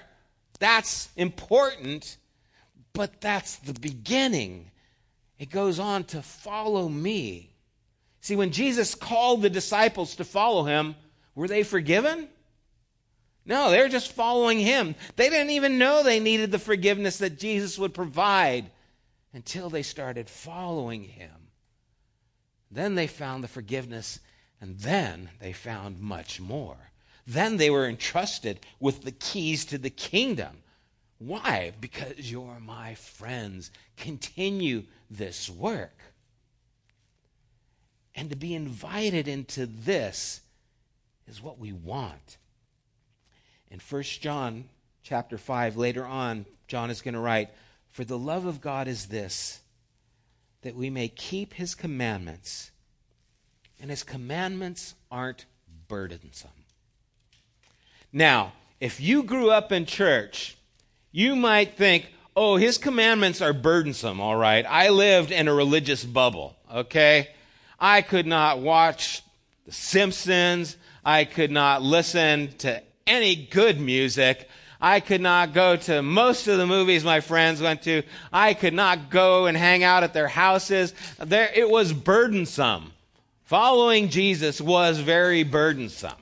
That's 0.59 1.09
important. 1.17 2.17
But 2.93 3.21
that's 3.21 3.57
the 3.57 3.75
beginning. 3.75 4.71
It 5.39 5.51
goes 5.51 5.79
on 5.79 6.05
to 6.05 6.21
follow 6.21 6.89
me. 6.89 7.55
See, 8.21 8.37
when 8.37 8.51
Jesus 8.51 8.95
called 8.95 9.41
the 9.41 9.51
disciples 9.51 10.17
to 10.17 10.25
follow 10.25 10.65
him, 10.65 10.97
were 11.35 11.49
they 11.49 11.63
forgiven? 11.63 12.29
No, 13.45 13.71
they 13.71 13.81
were 13.81 13.89
just 13.89 14.13
following 14.13 14.59
him. 14.59 14.95
They 15.17 15.31
didn't 15.31 15.51
even 15.51 15.79
know 15.79 16.03
they 16.03 16.21
needed 16.21 16.51
the 16.51 16.59
forgiveness 16.59 17.19
that 17.19 17.39
Jesus 17.39 17.79
would 17.79 17.95
provide 17.95 18.71
until 19.33 19.71
they 19.71 19.83
started 19.83 20.29
following 20.29 21.05
him. 21.05 21.31
Then 22.71 22.95
they 22.95 23.07
found 23.07 23.43
the 23.43 23.49
forgiveness 23.49 24.21
and 24.61 24.79
then 24.79 25.31
they 25.41 25.53
found 25.53 26.01
much 26.01 26.41
more. 26.41 26.77
Then 27.27 27.57
they 27.57 27.71
were 27.71 27.89
entrusted 27.89 28.61
with 28.79 29.03
the 29.03 29.13
keys 29.13 29.65
to 29.67 29.79
the 29.79 29.91
kingdom. 29.91 30.59
Why? 31.19 31.73
Because 31.81 32.31
you're 32.31 32.61
my 32.61 32.95
friends. 32.95 33.71
Continue 33.97 34.85
this 35.11 35.49
work. 35.49 35.97
And 38.15 38.31
to 38.31 38.37
be 38.37 38.55
invited 38.55 39.29
into 39.29 39.67
this 39.67 40.41
is 41.27 41.43
what 41.43 41.59
we 41.59 41.73
want. 41.73 42.39
In 43.71 43.79
1 43.79 44.03
John 44.03 44.65
chapter 45.03 45.39
5, 45.39 45.77
later 45.77 46.05
on, 46.05 46.47
John 46.67 46.91
is 46.91 47.03
going 47.03 47.15
to 47.15 47.21
write, 47.21 47.51
For 47.91 48.05
the 48.05 48.19
love 48.19 48.47
of 48.47 48.61
God 48.61 48.89
is 48.89 49.07
this, 49.07 49.61
that 50.63 50.77
we 50.77 50.91
may 50.91 51.09
keep 51.09 51.55
his 51.55 51.75
commandments 51.75 52.71
and 53.81 53.91
his 53.91 54.03
commandments 54.03 54.95
aren't 55.11 55.47
burdensome. 55.89 56.51
Now, 58.13 58.53
if 58.79 59.01
you 59.01 59.23
grew 59.23 59.51
up 59.51 59.73
in 59.73 59.87
church, 59.87 60.57
you 61.13 61.35
might 61.35 61.77
think, 61.77 62.13
oh, 62.37 62.57
his 62.57 62.79
commandments 62.79 63.41
are 63.41 63.53
burdensome, 63.53 64.21
all 64.21 64.37
right. 64.37 64.65
I 64.69 64.91
lived 64.91 65.31
in 65.31 65.49
a 65.49 65.55
religious 65.55 66.05
bubble, 66.05 66.57
okay? 66.73 67.29
I 67.79 68.03
could 68.03 68.27
not 68.27 68.61
watch 68.61 69.23
The 69.65 69.73
Simpsons. 69.73 70.77
I 71.05 71.25
could 71.25 71.51
not 71.51 71.83
listen 71.83 72.53
to 72.59 72.83
any 73.11 73.35
good 73.35 73.81
music. 73.81 74.49
I 74.81 75.01
could 75.01 75.21
not 75.21 75.53
go 75.53 75.77
to 75.77 76.01
most 76.01 76.47
of 76.47 76.57
the 76.57 76.67
movies 76.67 77.05
my 77.05 77.21
friends 77.21 77.61
went 77.61 77.83
to. 77.83 78.03
I 78.33 78.55
could 78.55 78.73
not 78.73 79.11
go 79.11 79.47
and 79.47 79.57
hang 79.57 79.85
out 79.85 80.05
at 80.05 80.15
their 80.15 80.29
houses. 80.29 80.95
There, 81.19 81.51
it 81.55 81.69
was 81.69 81.93
burdensome. 81.93 82.93
Following 83.45 84.09
Jesus 84.09 84.61
was 84.61 84.99
very 85.01 85.43
burdensome. 85.43 86.13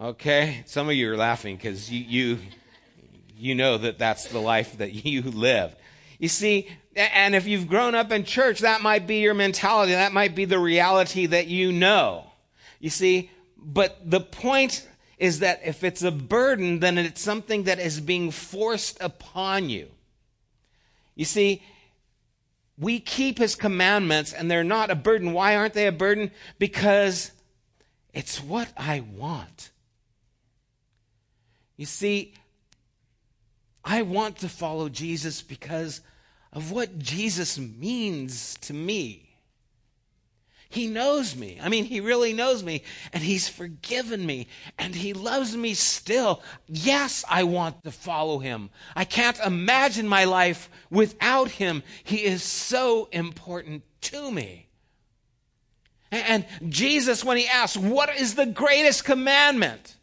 Okay? 0.00 0.62
Some 0.64 0.88
of 0.88 0.94
you 0.94 1.12
are 1.12 1.16
laughing 1.16 1.56
because 1.56 1.90
you, 1.90 2.04
you, 2.04 2.38
you 3.36 3.54
know 3.54 3.76
that 3.76 3.98
that's 3.98 4.28
the 4.28 4.38
life 4.38 4.78
that 4.78 4.92
you 5.04 5.22
live. 5.22 5.74
You 6.18 6.28
see, 6.28 6.68
and 6.96 7.34
if 7.34 7.46
you've 7.46 7.68
grown 7.68 7.94
up 7.94 8.10
in 8.10 8.24
church, 8.24 8.60
that 8.60 8.80
might 8.80 9.06
be 9.06 9.18
your 9.18 9.34
mentality. 9.34 9.92
That 9.92 10.12
might 10.12 10.34
be 10.34 10.46
the 10.46 10.58
reality 10.58 11.26
that 11.26 11.46
you 11.46 11.72
know. 11.72 12.24
You 12.80 12.90
see, 12.90 13.30
but 13.56 13.98
the 14.08 14.20
point 14.20 14.87
is 15.18 15.40
that 15.40 15.60
if 15.64 15.82
it's 15.84 16.02
a 16.02 16.10
burden, 16.10 16.78
then 16.80 16.96
it's 16.96 17.20
something 17.20 17.64
that 17.64 17.78
is 17.78 18.00
being 18.00 18.30
forced 18.30 18.98
upon 19.00 19.68
you. 19.68 19.88
You 21.14 21.24
see, 21.24 21.62
we 22.78 23.00
keep 23.00 23.38
his 23.38 23.56
commandments 23.56 24.32
and 24.32 24.50
they're 24.50 24.62
not 24.62 24.90
a 24.90 24.94
burden. 24.94 25.32
Why 25.32 25.56
aren't 25.56 25.74
they 25.74 25.86
a 25.86 25.92
burden? 25.92 26.30
Because 26.58 27.32
it's 28.14 28.42
what 28.42 28.68
I 28.76 29.00
want. 29.00 29.70
You 31.76 31.86
see, 31.86 32.34
I 33.84 34.02
want 34.02 34.38
to 34.38 34.48
follow 34.48 34.88
Jesus 34.88 35.42
because 35.42 36.00
of 36.52 36.70
what 36.70 36.98
Jesus 36.98 37.58
means 37.58 38.56
to 38.62 38.74
me. 38.74 39.27
He 40.70 40.86
knows 40.86 41.34
me. 41.34 41.58
I 41.62 41.70
mean, 41.70 41.84
He 41.84 42.00
really 42.00 42.34
knows 42.34 42.62
me, 42.62 42.82
and 43.12 43.22
He's 43.22 43.48
forgiven 43.48 44.24
me, 44.24 44.48
and 44.78 44.94
He 44.94 45.14
loves 45.14 45.56
me 45.56 45.72
still. 45.74 46.42
Yes, 46.66 47.24
I 47.28 47.44
want 47.44 47.84
to 47.84 47.90
follow 47.90 48.38
Him. 48.38 48.68
I 48.94 49.04
can't 49.04 49.38
imagine 49.40 50.06
my 50.06 50.24
life 50.24 50.68
without 50.90 51.50
Him. 51.50 51.82
He 52.04 52.24
is 52.24 52.42
so 52.42 53.08
important 53.12 53.82
to 54.02 54.30
me. 54.30 54.68
And 56.10 56.46
Jesus, 56.68 57.24
when 57.24 57.38
He 57.38 57.46
asks, 57.46 57.76
What 57.76 58.14
is 58.14 58.34
the 58.34 58.46
greatest 58.46 59.04
commandment? 59.04 59.96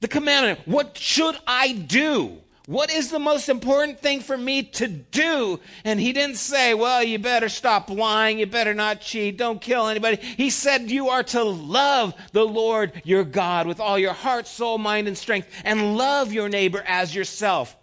The 0.00 0.08
commandment, 0.08 0.60
what 0.66 0.96
should 0.96 1.36
I 1.46 1.72
do? 1.72 2.38
What 2.66 2.92
is 2.92 3.10
the 3.10 3.18
most 3.18 3.48
important 3.48 4.00
thing 4.00 4.20
for 4.20 4.36
me 4.36 4.62
to 4.62 4.86
do? 4.86 5.58
And 5.84 5.98
he 5.98 6.12
didn't 6.12 6.36
say, 6.36 6.74
well, 6.74 7.02
you 7.02 7.18
better 7.18 7.48
stop 7.48 7.90
lying. 7.90 8.38
You 8.38 8.46
better 8.46 8.74
not 8.74 9.00
cheat. 9.00 9.38
Don't 9.38 9.60
kill 9.60 9.88
anybody. 9.88 10.16
He 10.16 10.50
said, 10.50 10.90
you 10.90 11.08
are 11.08 11.22
to 11.24 11.42
love 11.42 12.14
the 12.32 12.44
Lord 12.44 13.02
your 13.04 13.24
God 13.24 13.66
with 13.66 13.80
all 13.80 13.98
your 13.98 14.12
heart, 14.12 14.46
soul, 14.46 14.78
mind, 14.78 15.08
and 15.08 15.18
strength, 15.18 15.48
and 15.64 15.96
love 15.96 16.32
your 16.32 16.48
neighbor 16.48 16.84
as 16.86 17.14
yourself. 17.14 17.76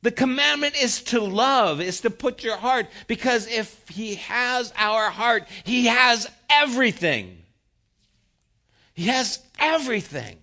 The 0.00 0.10
commandment 0.10 0.74
is 0.82 1.02
to 1.04 1.20
love, 1.20 1.80
is 1.80 2.00
to 2.00 2.10
put 2.10 2.42
your 2.42 2.56
heart, 2.56 2.88
because 3.06 3.46
if 3.46 3.88
he 3.88 4.16
has 4.16 4.72
our 4.76 5.10
heart, 5.10 5.44
he 5.62 5.86
has 5.86 6.28
everything. 6.50 7.38
He 8.94 9.06
has 9.06 9.38
everything. 9.60 10.38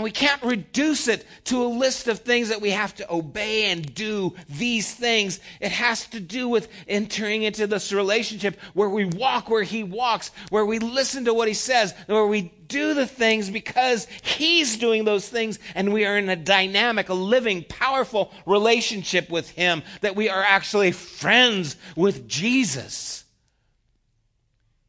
And 0.00 0.04
we 0.06 0.12
can't 0.12 0.42
reduce 0.42 1.08
it 1.08 1.26
to 1.44 1.62
a 1.62 1.68
list 1.68 2.08
of 2.08 2.20
things 2.20 2.48
that 2.48 2.62
we 2.62 2.70
have 2.70 2.94
to 2.94 3.12
obey 3.12 3.70
and 3.70 3.94
do 3.94 4.34
these 4.48 4.94
things. 4.94 5.40
It 5.60 5.72
has 5.72 6.06
to 6.06 6.20
do 6.20 6.48
with 6.48 6.70
entering 6.88 7.42
into 7.42 7.66
this 7.66 7.92
relationship 7.92 8.58
where 8.72 8.88
we 8.88 9.04
walk 9.04 9.50
where 9.50 9.62
He 9.62 9.82
walks, 9.82 10.30
where 10.48 10.64
we 10.64 10.78
listen 10.78 11.26
to 11.26 11.34
what 11.34 11.48
He 11.48 11.52
says, 11.52 11.92
where 12.06 12.24
we 12.24 12.50
do 12.66 12.94
the 12.94 13.06
things 13.06 13.50
because 13.50 14.06
He's 14.22 14.78
doing 14.78 15.04
those 15.04 15.28
things, 15.28 15.58
and 15.74 15.92
we 15.92 16.06
are 16.06 16.16
in 16.16 16.30
a 16.30 16.34
dynamic, 16.36 17.10
a 17.10 17.14
living, 17.14 17.62
powerful 17.68 18.32
relationship 18.46 19.28
with 19.28 19.50
Him, 19.50 19.82
that 20.00 20.16
we 20.16 20.30
are 20.30 20.42
actually 20.42 20.92
friends 20.92 21.76
with 21.94 22.26
Jesus. 22.26 23.24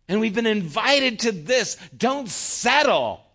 And 0.08 0.22
we've 0.22 0.34
been 0.34 0.46
invited 0.46 1.20
to 1.20 1.34
this. 1.34 1.76
Don't 1.98 2.30
settle 2.30 3.26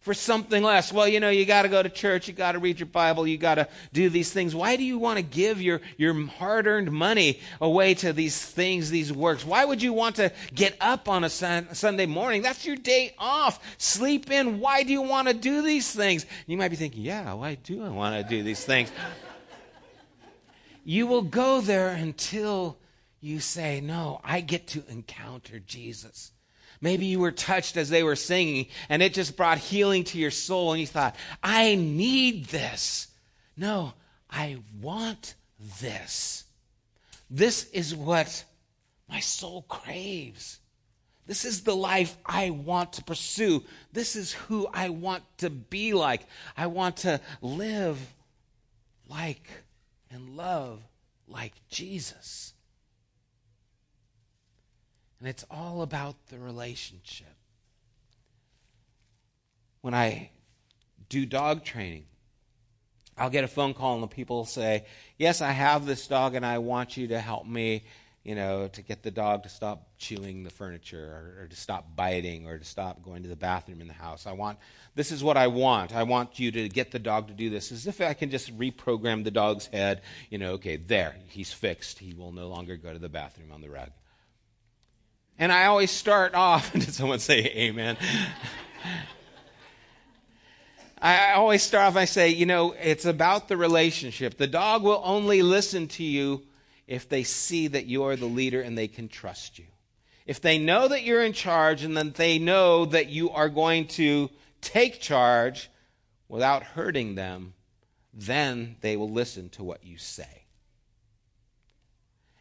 for 0.00 0.14
something 0.14 0.62
less. 0.62 0.92
Well, 0.92 1.06
you 1.06 1.20
know, 1.20 1.28
you 1.28 1.44
got 1.44 1.62
to 1.62 1.68
go 1.68 1.82
to 1.82 1.88
church, 1.88 2.26
you 2.26 2.32
got 2.32 2.52
to 2.52 2.58
read 2.58 2.80
your 2.80 2.86
Bible, 2.86 3.26
you 3.26 3.36
got 3.36 3.56
to 3.56 3.68
do 3.92 4.08
these 4.08 4.32
things. 4.32 4.54
Why 4.54 4.76
do 4.76 4.82
you 4.82 4.98
want 4.98 5.18
to 5.18 5.22
give 5.22 5.60
your, 5.60 5.82
your 5.98 6.26
hard 6.26 6.66
earned 6.66 6.90
money 6.90 7.40
away 7.60 7.94
to 7.94 8.12
these 8.12 8.42
things, 8.42 8.88
these 8.88 9.12
works? 9.12 9.44
Why 9.44 9.64
would 9.64 9.82
you 9.82 9.92
want 9.92 10.16
to 10.16 10.32
get 10.54 10.74
up 10.80 11.08
on 11.08 11.22
a 11.24 11.28
sun, 11.28 11.74
Sunday 11.74 12.06
morning? 12.06 12.40
That's 12.40 12.64
your 12.64 12.76
day 12.76 13.14
off. 13.18 13.60
Sleep 13.76 14.30
in. 14.30 14.58
Why 14.58 14.84
do 14.84 14.92
you 14.92 15.02
want 15.02 15.28
to 15.28 15.34
do 15.34 15.60
these 15.60 15.92
things? 15.92 16.24
You 16.46 16.56
might 16.56 16.68
be 16.68 16.76
thinking, 16.76 17.02
yeah, 17.02 17.34
why 17.34 17.56
do 17.56 17.84
I 17.84 17.90
want 17.90 18.16
to 18.16 18.36
do 18.36 18.42
these 18.42 18.64
things? 18.64 18.90
you 20.82 21.06
will 21.06 21.22
go 21.22 21.60
there 21.60 21.90
until 21.90 22.78
you 23.20 23.38
say, 23.38 23.82
no, 23.82 24.20
I 24.24 24.40
get 24.40 24.66
to 24.68 24.82
encounter 24.88 25.58
Jesus. 25.58 26.32
Maybe 26.80 27.06
you 27.06 27.20
were 27.20 27.32
touched 27.32 27.76
as 27.76 27.90
they 27.90 28.02
were 28.02 28.16
singing 28.16 28.66
and 28.88 29.02
it 29.02 29.12
just 29.12 29.36
brought 29.36 29.58
healing 29.58 30.04
to 30.04 30.18
your 30.18 30.30
soul 30.30 30.72
and 30.72 30.80
you 30.80 30.86
thought, 30.86 31.16
I 31.42 31.74
need 31.74 32.46
this. 32.46 33.08
No, 33.56 33.92
I 34.30 34.58
want 34.80 35.34
this. 35.80 36.44
This 37.28 37.64
is 37.70 37.94
what 37.94 38.44
my 39.08 39.20
soul 39.20 39.62
craves. 39.68 40.58
This 41.26 41.44
is 41.44 41.62
the 41.62 41.76
life 41.76 42.16
I 42.24 42.50
want 42.50 42.94
to 42.94 43.04
pursue. 43.04 43.62
This 43.92 44.16
is 44.16 44.32
who 44.32 44.66
I 44.72 44.88
want 44.88 45.22
to 45.38 45.50
be 45.50 45.92
like. 45.92 46.22
I 46.56 46.66
want 46.66 46.98
to 46.98 47.20
live 47.40 47.98
like 49.08 49.48
and 50.10 50.36
love 50.36 50.80
like 51.28 51.52
Jesus. 51.68 52.54
And 55.20 55.28
it's 55.28 55.44
all 55.50 55.82
about 55.82 56.16
the 56.28 56.38
relationship. 56.38 57.34
When 59.82 59.94
I 59.94 60.30
do 61.08 61.26
dog 61.26 61.62
training, 61.62 62.06
I'll 63.18 63.30
get 63.30 63.44
a 63.44 63.48
phone 63.48 63.74
call 63.74 63.94
and 63.94 64.02
the 64.02 64.08
people 64.08 64.46
say, 64.46 64.86
Yes, 65.18 65.42
I 65.42 65.52
have 65.52 65.84
this 65.84 66.06
dog 66.06 66.34
and 66.34 66.44
I 66.44 66.58
want 66.58 66.96
you 66.96 67.08
to 67.08 67.20
help 67.20 67.46
me, 67.46 67.84
you 68.24 68.34
know, 68.34 68.68
to 68.68 68.82
get 68.82 69.02
the 69.02 69.10
dog 69.10 69.42
to 69.42 69.50
stop 69.50 69.88
chewing 69.98 70.42
the 70.42 70.50
furniture 70.50 71.04
or, 71.04 71.42
or, 71.42 71.46
to 71.48 71.56
stop 71.56 71.94
biting 71.94 72.46
or 72.46 72.58
to 72.58 72.64
stop 72.64 73.02
going 73.02 73.22
to 73.22 73.28
the 73.28 73.36
bathroom 73.36 73.82
in 73.82 73.88
the 73.88 73.92
house. 73.92 74.26
I 74.26 74.32
want, 74.32 74.58
this 74.94 75.12
is 75.12 75.22
what 75.22 75.36
I 75.36 75.48
want. 75.48 75.94
I 75.94 76.04
want 76.04 76.38
you 76.38 76.50
to 76.50 76.68
get 76.70 76.92
the 76.92 76.98
dog 76.98 77.28
to 77.28 77.34
do 77.34 77.50
this. 77.50 77.72
As 77.72 77.86
if 77.86 78.00
I 78.00 78.14
can 78.14 78.30
just 78.30 78.56
reprogram 78.58 79.24
the 79.24 79.30
dog's 79.30 79.66
head, 79.66 80.00
you 80.30 80.38
know, 80.38 80.52
okay, 80.52 80.76
there, 80.76 81.16
he's 81.28 81.52
fixed. 81.52 81.98
He 81.98 82.14
will 82.14 82.32
no 82.32 82.48
longer 82.48 82.78
go 82.78 82.90
to 82.90 82.98
the 82.98 83.10
bathroom 83.10 83.52
on 83.52 83.60
the 83.60 83.68
rug. 83.68 83.90
And 85.40 85.50
I 85.50 85.64
always 85.64 85.90
start 85.90 86.34
off, 86.34 86.70
did 86.74 86.92
someone 86.92 87.18
say 87.18 87.38
amen? 87.38 87.96
I 91.00 91.32
always 91.32 91.62
start 91.62 91.86
off, 91.86 91.96
I 91.96 92.04
say, 92.04 92.28
you 92.28 92.44
know, 92.44 92.72
it's 92.72 93.06
about 93.06 93.48
the 93.48 93.56
relationship. 93.56 94.36
The 94.36 94.46
dog 94.46 94.82
will 94.82 95.00
only 95.02 95.40
listen 95.40 95.88
to 95.88 96.04
you 96.04 96.42
if 96.86 97.08
they 97.08 97.22
see 97.22 97.68
that 97.68 97.86
you're 97.86 98.16
the 98.16 98.26
leader 98.26 98.60
and 98.60 98.76
they 98.76 98.86
can 98.86 99.08
trust 99.08 99.58
you. 99.58 99.64
If 100.26 100.42
they 100.42 100.58
know 100.58 100.88
that 100.88 101.04
you're 101.04 101.22
in 101.22 101.32
charge 101.32 101.84
and 101.84 101.96
then 101.96 102.12
they 102.14 102.38
know 102.38 102.84
that 102.84 103.08
you 103.08 103.30
are 103.30 103.48
going 103.48 103.86
to 103.88 104.28
take 104.60 105.00
charge 105.00 105.70
without 106.28 106.62
hurting 106.62 107.14
them, 107.14 107.54
then 108.12 108.76
they 108.82 108.94
will 108.94 109.10
listen 109.10 109.48
to 109.50 109.64
what 109.64 109.84
you 109.84 109.96
say. 109.96 110.44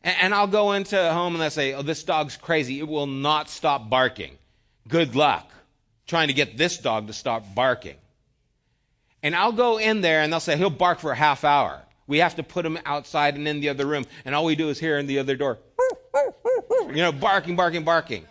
And 0.04 0.34
I'll 0.34 0.48
go 0.48 0.74
into 0.74 1.00
a 1.00 1.14
home 1.14 1.34
and 1.34 1.42
they'll 1.42 1.50
say, 1.50 1.74
oh, 1.74 1.82
this 1.82 2.04
dog's 2.04 2.38
crazy. 2.38 2.80
It 2.80 2.88
will 2.88 3.08
not 3.08 3.50
stop 3.50 3.90
barking. 3.90 4.38
Good 4.88 5.16
luck 5.16 5.50
trying 6.08 6.28
to 6.28 6.34
get 6.34 6.58
this 6.58 6.78
dog 6.78 7.08
to 7.08 7.14
stop 7.14 7.54
barking. 7.54 7.96
And 9.22 9.36
I'll 9.36 9.52
go 9.52 9.78
in 9.78 10.02
there 10.02 10.22
and 10.22 10.34
they'll 10.34 10.40
say, 10.40 10.58
he'll 10.58 10.70
bark 10.70 11.00
for 11.00 11.12
a 11.12 11.16
half 11.16 11.44
hour. 11.44 11.82
We 12.08 12.18
have 12.20 12.36
to 12.36 12.44
put 12.44 12.66
him 12.66 12.80
outside 12.86 13.36
and 13.36 13.48
in 13.48 13.60
the 13.60 13.70
other 13.70 13.86
room. 13.86 14.06
And 14.26 14.34
all 14.34 14.46
we 14.46 14.56
do 14.56 14.70
is 14.70 14.80
hear 14.80 14.98
in 14.98 15.06
the 15.06 15.20
other 15.20 15.36
door, 15.36 15.60
you 16.88 16.96
know, 16.96 17.12
barking, 17.12 17.56
barking, 17.56 17.84
barking. 17.84 18.26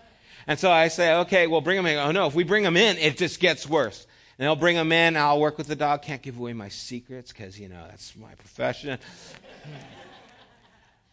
And 0.48 0.58
so 0.58 0.70
I 0.70 0.88
say, 0.88 1.14
okay, 1.18 1.46
well, 1.46 1.60
bring 1.60 1.78
him 1.78 1.86
in. 1.86 1.98
Oh, 1.98 2.10
no, 2.10 2.26
if 2.26 2.34
we 2.34 2.42
bring 2.42 2.64
him 2.64 2.76
in, 2.76 2.96
it 2.96 3.16
just 3.16 3.38
gets 3.38 3.68
worse. 3.68 4.06
And 4.38 4.46
they'll 4.46 4.56
bring 4.56 4.76
him 4.76 4.90
in. 4.90 5.16
I'll 5.16 5.38
work 5.38 5.58
with 5.58 5.68
the 5.68 5.76
dog. 5.76 6.02
Can't 6.02 6.22
give 6.22 6.38
away 6.38 6.54
my 6.54 6.68
secrets 6.68 7.30
because, 7.32 7.60
you 7.60 7.68
know, 7.68 7.84
that's 7.88 8.16
my 8.16 8.34
profession. 8.34 8.98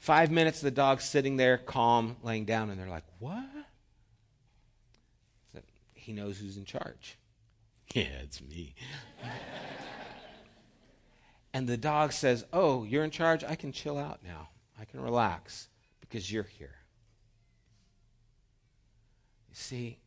Five 0.06 0.30
minutes, 0.30 0.62
the 0.62 0.70
dog's 0.70 1.04
sitting 1.04 1.36
there, 1.36 1.58
calm, 1.58 2.18
laying 2.22 2.46
down, 2.46 2.70
and 2.70 2.80
they're 2.80 2.88
like, 2.88 3.06
What? 3.18 3.44
So 5.52 5.62
he 5.96 6.14
knows 6.14 6.38
who's 6.38 6.58
in 6.58 6.66
charge. 6.66 7.18
Yeah, 7.96 8.22
it's 8.22 8.40
me. 8.40 8.76
and 11.56 11.68
the 11.68 11.76
dog 11.76 12.12
says, 12.12 12.46
Oh, 12.54 12.84
you're 12.84 13.04
in 13.04 13.10
charge? 13.10 13.44
I 13.44 13.56
can 13.56 13.72
chill 13.72 13.98
out 13.98 14.20
now. 14.24 14.50
I 14.80 14.86
can 14.86 15.02
relax 15.02 15.70
because 16.02 16.32
you're 16.32 16.44
here. 16.44 16.76
You 19.50 19.56
see, 19.56 19.98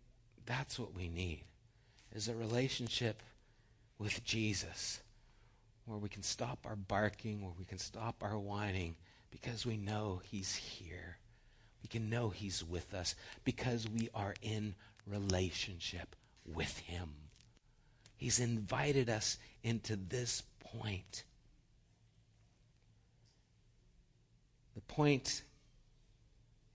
that's 0.47 0.79
what 0.79 0.95
we 0.95 1.09
need 1.09 1.43
is 2.15 2.29
a 2.29 2.37
relationship 2.37 3.21
with 3.99 4.23
Jesus 4.23 5.01
where 5.87 5.99
we 5.99 6.09
can 6.09 6.23
stop 6.23 6.67
our 6.67 6.77
barking, 6.77 7.43
where 7.43 7.55
we 7.59 7.65
can 7.65 7.79
stop 7.79 8.23
our 8.23 8.39
whining 8.39 8.95
because 9.31 9.67
we 9.67 9.77
know 9.77 10.21
He's 10.25 10.55
here. 10.55 11.19
We 11.83 11.89
can 11.89 12.11
know 12.11 12.31
He's 12.31 12.65
with 12.65 12.95
us 12.95 13.15
because 13.45 13.89
we 13.89 14.09
are 14.15 14.35
in 14.43 14.75
relationship 15.07 16.17
with 16.45 16.79
Him. 16.79 17.11
He's 18.17 18.41
invited 18.41 19.09
us 19.09 19.39
into 19.63 19.97
this 19.97 20.43
point. 20.61 21.25
The 24.75 24.81
point 24.83 25.43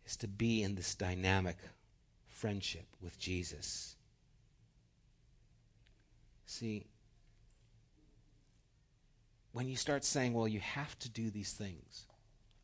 is 0.05 0.17
to 0.17 0.27
be 0.27 0.63
in 0.63 0.75
this 0.75 0.95
dynamic 0.95 1.57
friendship 2.27 2.85
with 3.01 3.17
Jesus. 3.19 3.95
See, 6.45 6.85
when 9.53 9.67
you 9.67 9.75
start 9.75 10.03
saying, 10.03 10.33
well, 10.33 10.47
you 10.47 10.59
have 10.59 10.97
to 10.99 11.09
do 11.09 11.29
these 11.29 11.53
things, 11.53 12.05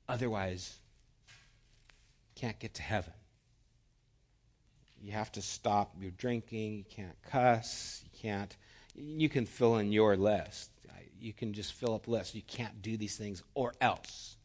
otherwise, 0.10 0.78
can't 2.36 2.60
get 2.60 2.74
to 2.74 2.82
heaven. 2.82 3.14
You 5.02 5.14
have 5.14 5.32
to 5.34 5.42
stop 5.42 5.96
your 6.02 6.12
drinking, 6.12 6.74
you 6.76 6.84
can't 6.90 7.16
cuss, 7.24 8.02
you 8.04 8.10
can't, 8.20 8.54
you 8.96 9.30
can 9.30 9.46
fill 9.46 9.78
in 9.78 9.94
your 9.94 10.18
list. 10.18 10.72
You 11.22 11.34
can 11.34 11.54
just 11.54 11.74
fill 11.74 11.96
up 11.96 12.08
lists. 12.08 12.34
You 12.34 12.42
can't 12.42 12.82
do 12.82 12.96
these 12.96 13.18
things 13.18 13.44
or 13.54 13.74
else. 13.82 14.38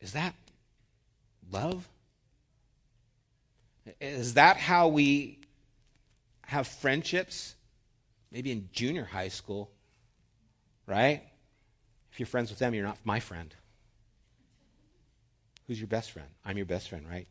Is 0.00 0.12
that 0.12 0.34
love? 1.50 1.88
Is 4.00 4.34
that 4.34 4.56
how 4.56 4.88
we 4.88 5.40
have 6.46 6.66
friendships? 6.66 7.54
Maybe 8.30 8.52
in 8.52 8.68
junior 8.72 9.04
high 9.04 9.28
school, 9.28 9.70
right? 10.86 11.22
You're 12.20 12.26
friends 12.26 12.50
with 12.50 12.58
them, 12.58 12.74
you're 12.74 12.84
not 12.84 12.98
my 13.02 13.18
friend. 13.18 13.54
Who's 15.66 15.80
your 15.80 15.88
best 15.88 16.10
friend? 16.10 16.28
I'm 16.44 16.58
your 16.58 16.66
best 16.66 16.90
friend, 16.90 17.06
right? 17.08 17.26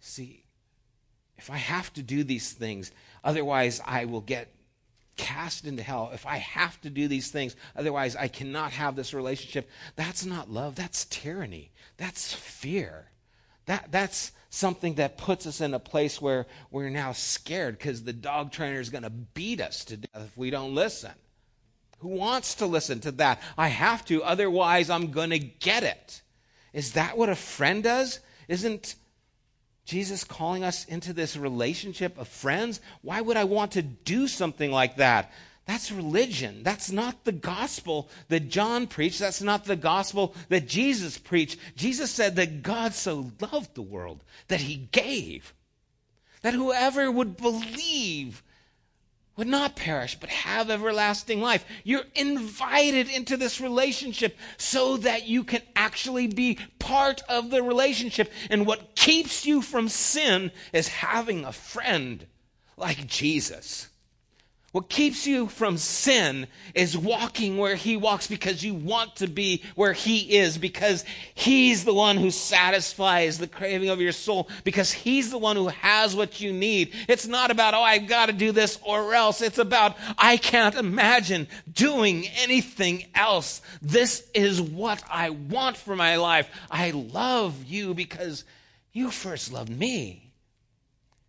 See, 0.00 0.44
if 1.38 1.48
I 1.48 1.56
have 1.56 1.90
to 1.94 2.02
do 2.02 2.24
these 2.24 2.52
things, 2.52 2.92
otherwise 3.24 3.80
I 3.86 4.04
will 4.04 4.20
get 4.20 4.52
cast 5.16 5.64
into 5.64 5.82
hell. 5.82 6.10
If 6.12 6.26
I 6.26 6.36
have 6.36 6.78
to 6.82 6.90
do 6.90 7.08
these 7.08 7.30
things, 7.30 7.56
otherwise 7.74 8.14
I 8.14 8.28
cannot 8.28 8.72
have 8.72 8.94
this 8.94 9.14
relationship. 9.14 9.70
That's 9.96 10.26
not 10.26 10.50
love, 10.50 10.74
that's 10.74 11.06
tyranny. 11.06 11.70
That's 11.96 12.34
fear. 12.34 13.06
That, 13.68 13.88
that's 13.90 14.32
something 14.48 14.94
that 14.94 15.18
puts 15.18 15.46
us 15.46 15.60
in 15.60 15.74
a 15.74 15.78
place 15.78 16.22
where 16.22 16.46
we're 16.70 16.88
now 16.88 17.12
scared 17.12 17.76
because 17.76 18.02
the 18.02 18.14
dog 18.14 18.50
trainer 18.50 18.80
is 18.80 18.88
going 18.88 19.04
to 19.04 19.10
beat 19.10 19.60
us 19.60 19.84
to 19.84 19.98
death 19.98 20.22
if 20.24 20.36
we 20.38 20.48
don't 20.48 20.74
listen. 20.74 21.12
Who 21.98 22.08
wants 22.08 22.54
to 22.56 22.66
listen 22.66 23.00
to 23.00 23.12
that? 23.12 23.42
I 23.58 23.68
have 23.68 24.06
to, 24.06 24.24
otherwise, 24.24 24.88
I'm 24.88 25.10
going 25.10 25.30
to 25.30 25.38
get 25.38 25.82
it. 25.82 26.22
Is 26.72 26.92
that 26.92 27.18
what 27.18 27.28
a 27.28 27.34
friend 27.34 27.82
does? 27.82 28.20
Isn't 28.48 28.94
Jesus 29.84 30.24
calling 30.24 30.64
us 30.64 30.86
into 30.86 31.12
this 31.12 31.36
relationship 31.36 32.16
of 32.16 32.26
friends? 32.26 32.80
Why 33.02 33.20
would 33.20 33.36
I 33.36 33.44
want 33.44 33.72
to 33.72 33.82
do 33.82 34.28
something 34.28 34.70
like 34.70 34.96
that? 34.96 35.30
That's 35.68 35.92
religion. 35.92 36.62
That's 36.62 36.90
not 36.90 37.24
the 37.24 37.32
gospel 37.32 38.08
that 38.28 38.48
John 38.48 38.86
preached. 38.86 39.18
That's 39.18 39.42
not 39.42 39.66
the 39.66 39.76
gospel 39.76 40.34
that 40.48 40.66
Jesus 40.66 41.18
preached. 41.18 41.58
Jesus 41.76 42.10
said 42.10 42.36
that 42.36 42.62
God 42.62 42.94
so 42.94 43.32
loved 43.38 43.74
the 43.74 43.82
world 43.82 44.24
that 44.48 44.62
he 44.62 44.88
gave, 44.92 45.52
that 46.40 46.54
whoever 46.54 47.10
would 47.10 47.36
believe 47.36 48.42
would 49.36 49.46
not 49.46 49.76
perish 49.76 50.18
but 50.18 50.30
have 50.30 50.70
everlasting 50.70 51.42
life. 51.42 51.66
You're 51.84 52.06
invited 52.14 53.10
into 53.10 53.36
this 53.36 53.60
relationship 53.60 54.38
so 54.56 54.96
that 54.96 55.28
you 55.28 55.44
can 55.44 55.60
actually 55.76 56.28
be 56.28 56.58
part 56.78 57.20
of 57.28 57.50
the 57.50 57.62
relationship. 57.62 58.32
And 58.48 58.64
what 58.64 58.96
keeps 58.96 59.44
you 59.44 59.60
from 59.60 59.90
sin 59.90 60.50
is 60.72 60.88
having 60.88 61.44
a 61.44 61.52
friend 61.52 62.24
like 62.78 63.06
Jesus. 63.06 63.88
What 64.78 64.88
keeps 64.88 65.26
you 65.26 65.48
from 65.48 65.76
sin 65.76 66.46
is 66.72 66.96
walking 66.96 67.58
where 67.58 67.74
he 67.74 67.96
walks 67.96 68.28
because 68.28 68.62
you 68.62 68.74
want 68.74 69.16
to 69.16 69.26
be 69.26 69.64
where 69.74 69.92
he 69.92 70.36
is, 70.36 70.56
because 70.56 71.04
he's 71.34 71.84
the 71.84 71.92
one 71.92 72.16
who 72.16 72.30
satisfies 72.30 73.38
the 73.38 73.48
craving 73.48 73.88
of 73.88 74.00
your 74.00 74.12
soul, 74.12 74.48
because 74.62 74.92
he's 74.92 75.32
the 75.32 75.38
one 75.38 75.56
who 75.56 75.66
has 75.66 76.14
what 76.14 76.40
you 76.40 76.52
need. 76.52 76.94
It's 77.08 77.26
not 77.26 77.50
about, 77.50 77.74
oh, 77.74 77.82
I've 77.82 78.06
got 78.06 78.26
to 78.26 78.32
do 78.32 78.52
this 78.52 78.78
or 78.84 79.14
else. 79.14 79.42
It's 79.42 79.58
about, 79.58 79.96
I 80.16 80.36
can't 80.36 80.76
imagine 80.76 81.48
doing 81.72 82.28
anything 82.36 83.06
else. 83.16 83.60
This 83.82 84.30
is 84.32 84.62
what 84.62 85.02
I 85.10 85.30
want 85.30 85.76
for 85.76 85.96
my 85.96 86.18
life. 86.18 86.48
I 86.70 86.92
love 86.92 87.64
you 87.64 87.94
because 87.94 88.44
you 88.92 89.10
first 89.10 89.52
loved 89.52 89.76
me. 89.76 90.27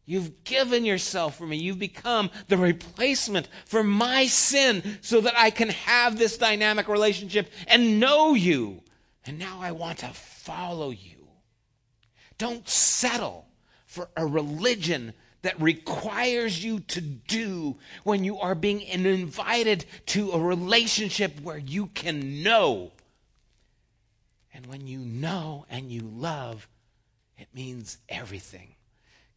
You've 0.10 0.44
given 0.44 0.86
yourself 0.86 1.38
for 1.38 1.46
me. 1.46 1.58
You've 1.58 1.78
become 1.78 2.32
the 2.48 2.58
replacement 2.58 3.48
for 3.66 3.84
my 3.84 4.26
sin 4.26 4.98
so 5.02 5.22
that 5.22 5.38
I 5.38 5.52
can 5.52 5.70
have 5.70 6.18
this 6.18 6.36
dynamic 6.36 6.88
relationship 6.88 7.48
and 7.68 8.00
know 8.00 8.34
you. 8.34 8.82
And 9.28 9.38
now 9.38 9.60
I 9.62 9.72
want 9.72 10.00
to 10.00 10.08
follow 10.08 10.90
you. 10.90 11.28
Don't 12.40 12.68
settle 12.68 13.46
for 13.86 14.10
a 14.18 14.26
religion 14.26 15.14
that 15.44 15.62
requires 15.62 16.64
you 16.64 16.80
to 16.80 17.02
do 17.02 17.78
when 18.04 18.24
you 18.24 18.40
are 18.40 18.56
being 18.56 18.82
invited 18.82 19.86
to 20.08 20.32
a 20.32 20.40
relationship 20.40 21.40
where 21.42 21.60
you 21.60 21.86
can 21.86 22.42
know. 22.42 22.94
And 24.56 24.66
when 24.66 24.88
you 24.88 24.98
know 24.98 25.68
and 25.70 25.92
you 25.92 26.02
love, 26.02 26.68
it 27.38 27.50
means 27.54 28.00
everything. 28.10 28.74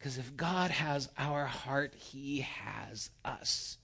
Because 0.03 0.19
if 0.19 0.37
God 0.37 0.73
has 0.73 1.09
our 1.17 1.47
heart, 1.47 1.95
He 1.95 2.41
has 2.41 3.11
us. 3.25 3.79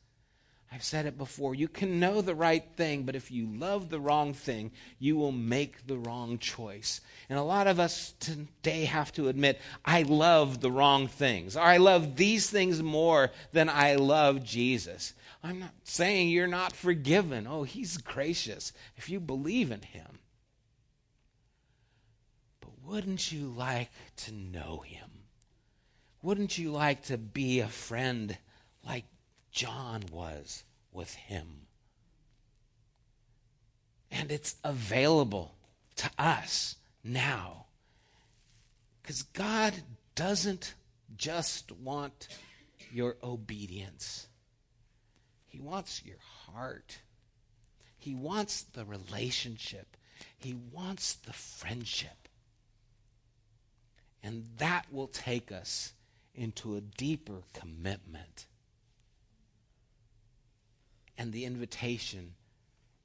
I've 0.72 0.82
said 0.82 1.06
it 1.06 1.16
before. 1.16 1.54
You 1.54 1.68
can 1.68 2.00
know 2.00 2.20
the 2.20 2.34
right 2.34 2.64
thing, 2.76 3.04
but 3.04 3.14
if 3.14 3.30
you 3.30 3.46
love 3.46 3.88
the 3.88 4.00
wrong 4.00 4.34
thing, 4.34 4.72
you 4.98 5.16
will 5.16 5.30
make 5.30 5.86
the 5.86 5.96
wrong 5.96 6.38
choice. 6.38 7.02
And 7.30 7.38
a 7.38 7.44
lot 7.44 7.68
of 7.68 7.78
us 7.78 8.14
today 8.18 8.86
have 8.86 9.12
to 9.12 9.28
admit, 9.28 9.60
I 9.84 10.02
love 10.02 10.60
the 10.60 10.72
wrong 10.72 11.06
things. 11.06 11.56
Or 11.56 11.62
I 11.62 11.76
love 11.76 12.16
these 12.16 12.50
things 12.50 12.82
more 12.82 13.30
than 13.52 13.68
I 13.68 13.94
love 13.94 14.42
Jesus. 14.42 15.14
I'm 15.44 15.60
not 15.60 15.74
saying 15.84 16.30
you're 16.30 16.48
not 16.48 16.72
forgiven. 16.72 17.46
Oh, 17.46 17.62
He's 17.62 17.96
gracious 17.96 18.72
if 18.96 19.08
you 19.08 19.20
believe 19.20 19.70
in 19.70 19.82
Him. 19.82 20.18
But 22.60 22.70
wouldn't 22.84 23.30
you 23.30 23.54
like 23.56 23.90
to 24.16 24.32
know 24.32 24.82
Him? 24.84 25.07
Wouldn't 26.22 26.58
you 26.58 26.72
like 26.72 27.04
to 27.04 27.16
be 27.16 27.60
a 27.60 27.68
friend 27.68 28.36
like 28.84 29.04
John 29.52 30.02
was 30.10 30.64
with 30.92 31.14
him? 31.14 31.66
And 34.10 34.32
it's 34.32 34.56
available 34.64 35.54
to 35.96 36.10
us 36.18 36.76
now. 37.04 37.66
Because 39.02 39.22
God 39.22 39.74
doesn't 40.14 40.74
just 41.16 41.72
want 41.72 42.28
your 42.92 43.16
obedience, 43.22 44.28
He 45.46 45.60
wants 45.60 46.02
your 46.04 46.18
heart. 46.46 46.98
He 48.00 48.14
wants 48.14 48.62
the 48.62 48.84
relationship. 48.84 49.96
He 50.38 50.54
wants 50.54 51.14
the 51.14 51.32
friendship. 51.32 52.28
And 54.22 54.46
that 54.58 54.86
will 54.92 55.08
take 55.08 55.50
us 55.50 55.94
into 56.34 56.76
a 56.76 56.80
deeper 56.80 57.42
commitment. 57.52 58.46
And 61.16 61.32
the 61.32 61.44
invitation 61.44 62.34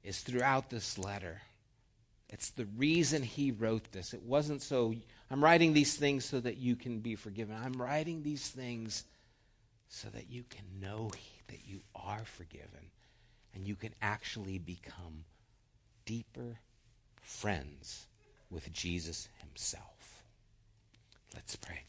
is 0.02 0.20
throughout 0.20 0.70
this 0.70 0.98
letter. 0.98 1.42
It's 2.28 2.50
the 2.50 2.66
reason 2.76 3.22
he 3.22 3.50
wrote 3.50 3.90
this. 3.92 4.14
It 4.14 4.22
wasn't 4.22 4.62
so, 4.62 4.94
I'm 5.30 5.42
writing 5.42 5.72
these 5.72 5.96
things 5.96 6.24
so 6.24 6.40
that 6.40 6.58
you 6.58 6.76
can 6.76 7.00
be 7.00 7.16
forgiven. 7.16 7.56
I'm 7.62 7.80
writing 7.80 8.22
these 8.22 8.48
things 8.48 9.04
so 9.88 10.08
that 10.10 10.30
you 10.30 10.44
can 10.48 10.64
know 10.80 11.10
that 11.48 11.66
you 11.66 11.80
are 11.94 12.24
forgiven 12.24 12.90
and 13.54 13.66
you 13.66 13.76
can 13.76 13.94
actually 14.02 14.58
become 14.58 15.24
deeper 16.04 16.58
friends 17.20 18.06
with 18.50 18.72
Jesus 18.72 19.28
himself. 19.40 20.22
Let's 21.34 21.56
pray. 21.56 21.84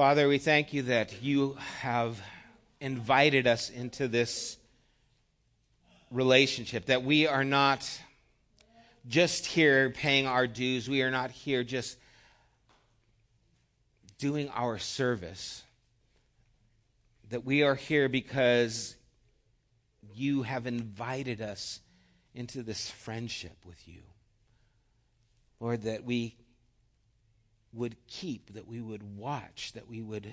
Father, 0.00 0.28
we 0.28 0.38
thank 0.38 0.72
you 0.72 0.84
that 0.84 1.22
you 1.22 1.58
have 1.80 2.18
invited 2.80 3.46
us 3.46 3.68
into 3.68 4.08
this 4.08 4.56
relationship, 6.10 6.86
that 6.86 7.04
we 7.04 7.26
are 7.26 7.44
not 7.44 7.86
just 9.06 9.44
here 9.44 9.90
paying 9.90 10.26
our 10.26 10.46
dues, 10.46 10.88
we 10.88 11.02
are 11.02 11.10
not 11.10 11.30
here 11.30 11.62
just 11.62 11.98
doing 14.16 14.48
our 14.54 14.78
service, 14.78 15.64
that 17.28 17.44
we 17.44 17.62
are 17.62 17.74
here 17.74 18.08
because 18.08 18.96
you 20.14 20.44
have 20.44 20.66
invited 20.66 21.42
us 21.42 21.80
into 22.34 22.62
this 22.62 22.88
friendship 22.88 23.58
with 23.66 23.86
you. 23.86 24.00
Lord, 25.60 25.82
that 25.82 26.04
we 26.04 26.36
would 27.72 27.96
keep, 28.06 28.54
that 28.54 28.66
we 28.66 28.80
would 28.80 29.16
watch, 29.16 29.72
that 29.74 29.88
we 29.88 30.02
would 30.02 30.32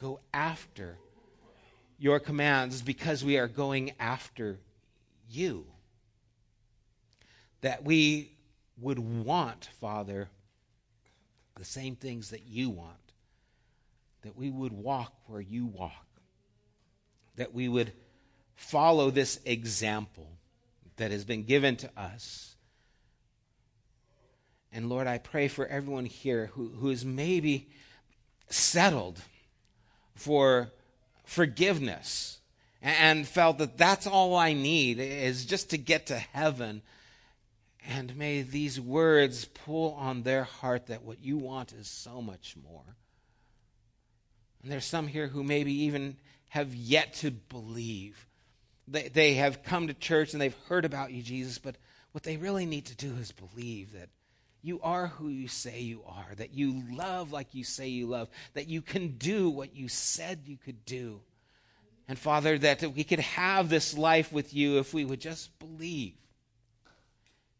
go 0.00 0.20
after 0.32 0.98
your 1.98 2.18
commands 2.18 2.82
because 2.82 3.24
we 3.24 3.38
are 3.38 3.48
going 3.48 3.92
after 4.00 4.58
you. 5.30 5.66
That 7.60 7.84
we 7.84 8.32
would 8.80 8.98
want, 8.98 9.68
Father, 9.80 10.28
the 11.56 11.64
same 11.64 11.94
things 11.94 12.30
that 12.30 12.42
you 12.44 12.70
want. 12.70 12.96
That 14.22 14.36
we 14.36 14.50
would 14.50 14.72
walk 14.72 15.12
where 15.26 15.40
you 15.40 15.66
walk. 15.66 16.06
That 17.36 17.54
we 17.54 17.68
would 17.68 17.92
follow 18.54 19.10
this 19.10 19.38
example 19.44 20.28
that 20.96 21.10
has 21.10 21.24
been 21.24 21.44
given 21.44 21.76
to 21.76 21.90
us. 21.96 22.51
And 24.72 24.88
Lord, 24.88 25.06
I 25.06 25.18
pray 25.18 25.48
for 25.48 25.66
everyone 25.66 26.06
here 26.06 26.46
who, 26.54 26.68
who 26.68 26.88
is 26.88 27.04
maybe 27.04 27.68
settled 28.48 29.20
for 30.14 30.72
forgiveness 31.24 32.38
and 32.80 33.28
felt 33.28 33.58
that 33.58 33.76
that's 33.76 34.06
all 34.06 34.34
I 34.34 34.54
need 34.54 34.98
is 34.98 35.44
just 35.44 35.70
to 35.70 35.78
get 35.78 36.06
to 36.06 36.18
heaven. 36.18 36.82
And 37.86 38.16
may 38.16 38.42
these 38.42 38.80
words 38.80 39.44
pull 39.44 39.92
on 39.94 40.22
their 40.22 40.44
heart 40.44 40.86
that 40.86 41.02
what 41.02 41.22
you 41.22 41.36
want 41.36 41.72
is 41.72 41.88
so 41.88 42.22
much 42.22 42.56
more. 42.62 42.96
And 44.62 44.70
there's 44.70 44.84
some 44.84 45.06
here 45.06 45.26
who 45.26 45.42
maybe 45.42 45.72
even 45.84 46.16
have 46.50 46.74
yet 46.74 47.14
to 47.14 47.30
believe. 47.30 48.26
They, 48.88 49.08
they 49.08 49.34
have 49.34 49.62
come 49.62 49.88
to 49.88 49.94
church 49.94 50.32
and 50.32 50.40
they've 50.40 50.56
heard 50.68 50.84
about 50.84 51.12
you, 51.12 51.22
Jesus, 51.22 51.58
but 51.58 51.76
what 52.12 52.24
they 52.24 52.36
really 52.36 52.66
need 52.66 52.86
to 52.86 52.96
do 52.96 53.14
is 53.16 53.32
believe 53.32 53.92
that 53.92 54.08
you 54.62 54.80
are 54.80 55.08
who 55.08 55.28
you 55.28 55.48
say 55.48 55.80
you 55.80 56.02
are, 56.06 56.34
that 56.36 56.54
you 56.54 56.84
love 56.92 57.32
like 57.32 57.54
you 57.54 57.64
say 57.64 57.88
you 57.88 58.06
love, 58.06 58.28
that 58.54 58.68
you 58.68 58.80
can 58.80 59.18
do 59.18 59.50
what 59.50 59.74
you 59.74 59.88
said 59.88 60.42
you 60.46 60.56
could 60.56 60.84
do. 60.84 61.20
And 62.08 62.16
Father, 62.18 62.56
that 62.58 62.82
we 62.94 63.04
could 63.04 63.20
have 63.20 63.68
this 63.68 63.96
life 63.96 64.32
with 64.32 64.54
you 64.54 64.78
if 64.78 64.94
we 64.94 65.04
would 65.04 65.20
just 65.20 65.58
believe. 65.58 66.14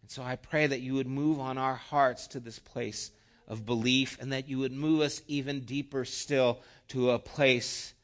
And 0.03 0.11
so 0.11 0.22
I 0.22 0.36
pray 0.36 0.66
that 0.66 0.80
you 0.80 0.94
would 0.94 1.09
move 1.09 1.40
on 1.40 1.59
our 1.59 1.74
hearts 1.74 2.28
to 2.28 2.40
this 2.40 2.61
place 2.61 3.11
of 3.48 3.66
belief 3.66 4.16
and 4.20 4.32
that 4.32 4.48
you 4.48 4.59
would 4.59 4.72
move 4.72 5.00
us 5.00 5.22
even 5.26 5.61
deeper 5.61 6.05
still 6.05 6.61
to 6.88 7.11
a 7.11 7.18
place 7.18 7.94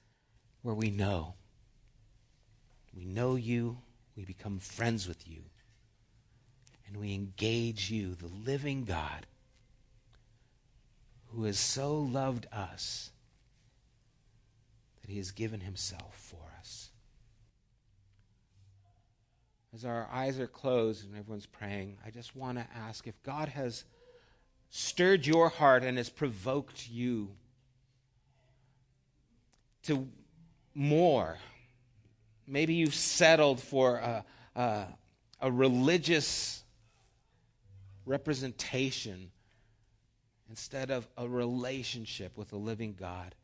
where 0.62 0.74
we 0.74 0.90
know. 0.90 1.34
We 2.96 3.04
know 3.04 3.36
you, 3.36 3.78
we 4.16 4.24
become 4.24 4.58
friends 4.58 5.06
with 5.06 5.28
you 5.28 5.42
and 6.88 6.96
we 6.96 7.14
engage 7.14 7.90
you, 7.90 8.14
the 8.14 8.26
living 8.26 8.84
God, 8.84 9.26
who 11.26 11.44
has 11.44 11.58
so 11.58 11.94
loved 11.94 12.46
us 12.50 13.10
that 15.02 15.10
he 15.10 15.18
has 15.18 15.30
given 15.30 15.60
himself 15.60 16.14
for 16.16 16.40
us. 16.58 16.90
As 19.74 19.84
our 19.84 20.08
eyes 20.10 20.40
are 20.40 20.46
closed 20.46 21.04
and 21.04 21.16
everyone's 21.16 21.44
praying, 21.44 21.98
I 22.04 22.10
just 22.10 22.34
want 22.34 22.56
to 22.56 22.66
ask 22.74 23.06
if 23.06 23.22
God 23.22 23.50
has 23.50 23.84
stirred 24.70 25.26
your 25.26 25.50
heart 25.50 25.84
and 25.84 25.98
has 25.98 26.08
provoked 26.08 26.88
you 26.88 27.30
to 29.82 30.08
more. 30.74 31.38
Maybe 32.46 32.74
you've 32.74 32.94
settled 32.94 33.60
for 33.60 33.96
a, 33.96 34.24
a, 34.56 34.86
a 35.42 35.52
religious 35.52 36.64
representation 38.08 39.30
instead 40.48 40.90
of 40.90 41.06
a 41.16 41.28
relationship 41.28 42.36
with 42.36 42.52
a 42.52 42.56
living 42.56 42.96
God. 42.98 43.34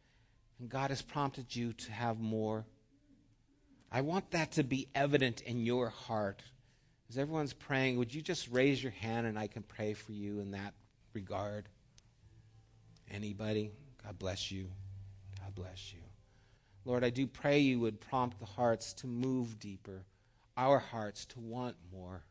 And 0.59 0.69
God 0.69 0.91
has 0.91 1.03
prompted 1.03 1.55
you 1.55 1.73
to 1.75 1.93
have 1.93 2.19
more. 2.19 2.65
I 3.93 4.01
want 4.01 4.31
that 4.31 4.53
to 4.53 4.65
be 4.65 4.89
evident 4.95 5.43
in 5.43 5.65
your 5.65 5.91
heart. 5.91 6.43
As 7.11 7.19
everyone's 7.19 7.53
praying, 7.53 7.99
would 7.99 8.15
you 8.15 8.23
just 8.23 8.49
raise 8.51 8.83
your 8.83 8.93
hand 8.93 9.27
and 9.27 9.39
I 9.39 9.47
can 9.47 9.63
pray 9.63 9.93
for 9.93 10.13
you 10.13 10.41
in 10.41 10.53
that 10.53 10.73
regard? 11.13 11.69
Anybody? 13.11 13.71
God 14.03 14.19
bless 14.19 14.51
you. 14.51 14.71
God 15.41 15.55
bless 15.55 15.93
you. 15.93 16.01
Lord, 16.87 17.05
I 17.05 17.11
do 17.11 17.27
pray 17.27 17.59
you 17.59 17.81
would 17.81 18.01
prompt 18.01 18.39
the 18.39 18.47
hearts 18.47 18.95
to 18.95 19.07
move 19.07 19.59
deeper, 19.59 20.05
our 20.57 20.79
hearts 20.79 21.27
to 21.27 21.41
want 21.41 21.77
more 21.93 22.23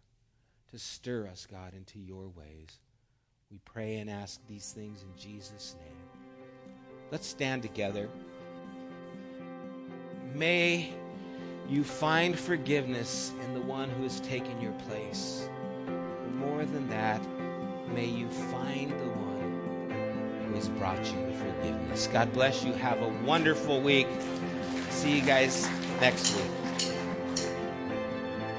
to 0.74 0.80
stir 0.80 1.28
us, 1.28 1.45
God, 1.45 1.76
into 1.76 1.99
your 1.99 2.30
ways. 2.30 2.80
We 3.51 3.59
pray 3.63 3.97
and 3.97 4.09
ask 4.09 4.39
these 4.47 4.71
things 4.71 5.03
in 5.03 5.21
Jesus' 5.21 5.76
name. 5.80 6.74
Let's 7.11 7.28
stand 7.28 7.61
together. 7.61 8.09
May 10.34 10.91
you 11.69 11.84
find 11.84 12.38
forgiveness 12.38 13.34
in 13.45 13.53
the 13.53 13.61
one 13.61 13.88
who 13.91 14.01
has 14.01 14.19
taken 14.21 14.59
your 14.59 14.71
place. 14.88 15.47
More 16.38 16.65
than 16.65 16.89
that, 16.89 17.21
may 17.93 18.07
you 18.07 18.28
find 18.30 18.89
the 18.93 19.09
one 19.09 20.47
who 20.47 20.55
has 20.55 20.69
brought 20.69 21.05
you 21.05 21.34
forgiveness. 21.38 22.07
God 22.11 22.34
bless 22.34 22.63
you. 22.63 22.74
Have 22.74 22.99
a 22.99 23.09
wonderful 23.24 23.80
week. 23.80 24.07
See 24.89 25.19
you 25.19 25.21
guys 25.21 25.69
next 26.01 26.36
week. 26.36 26.62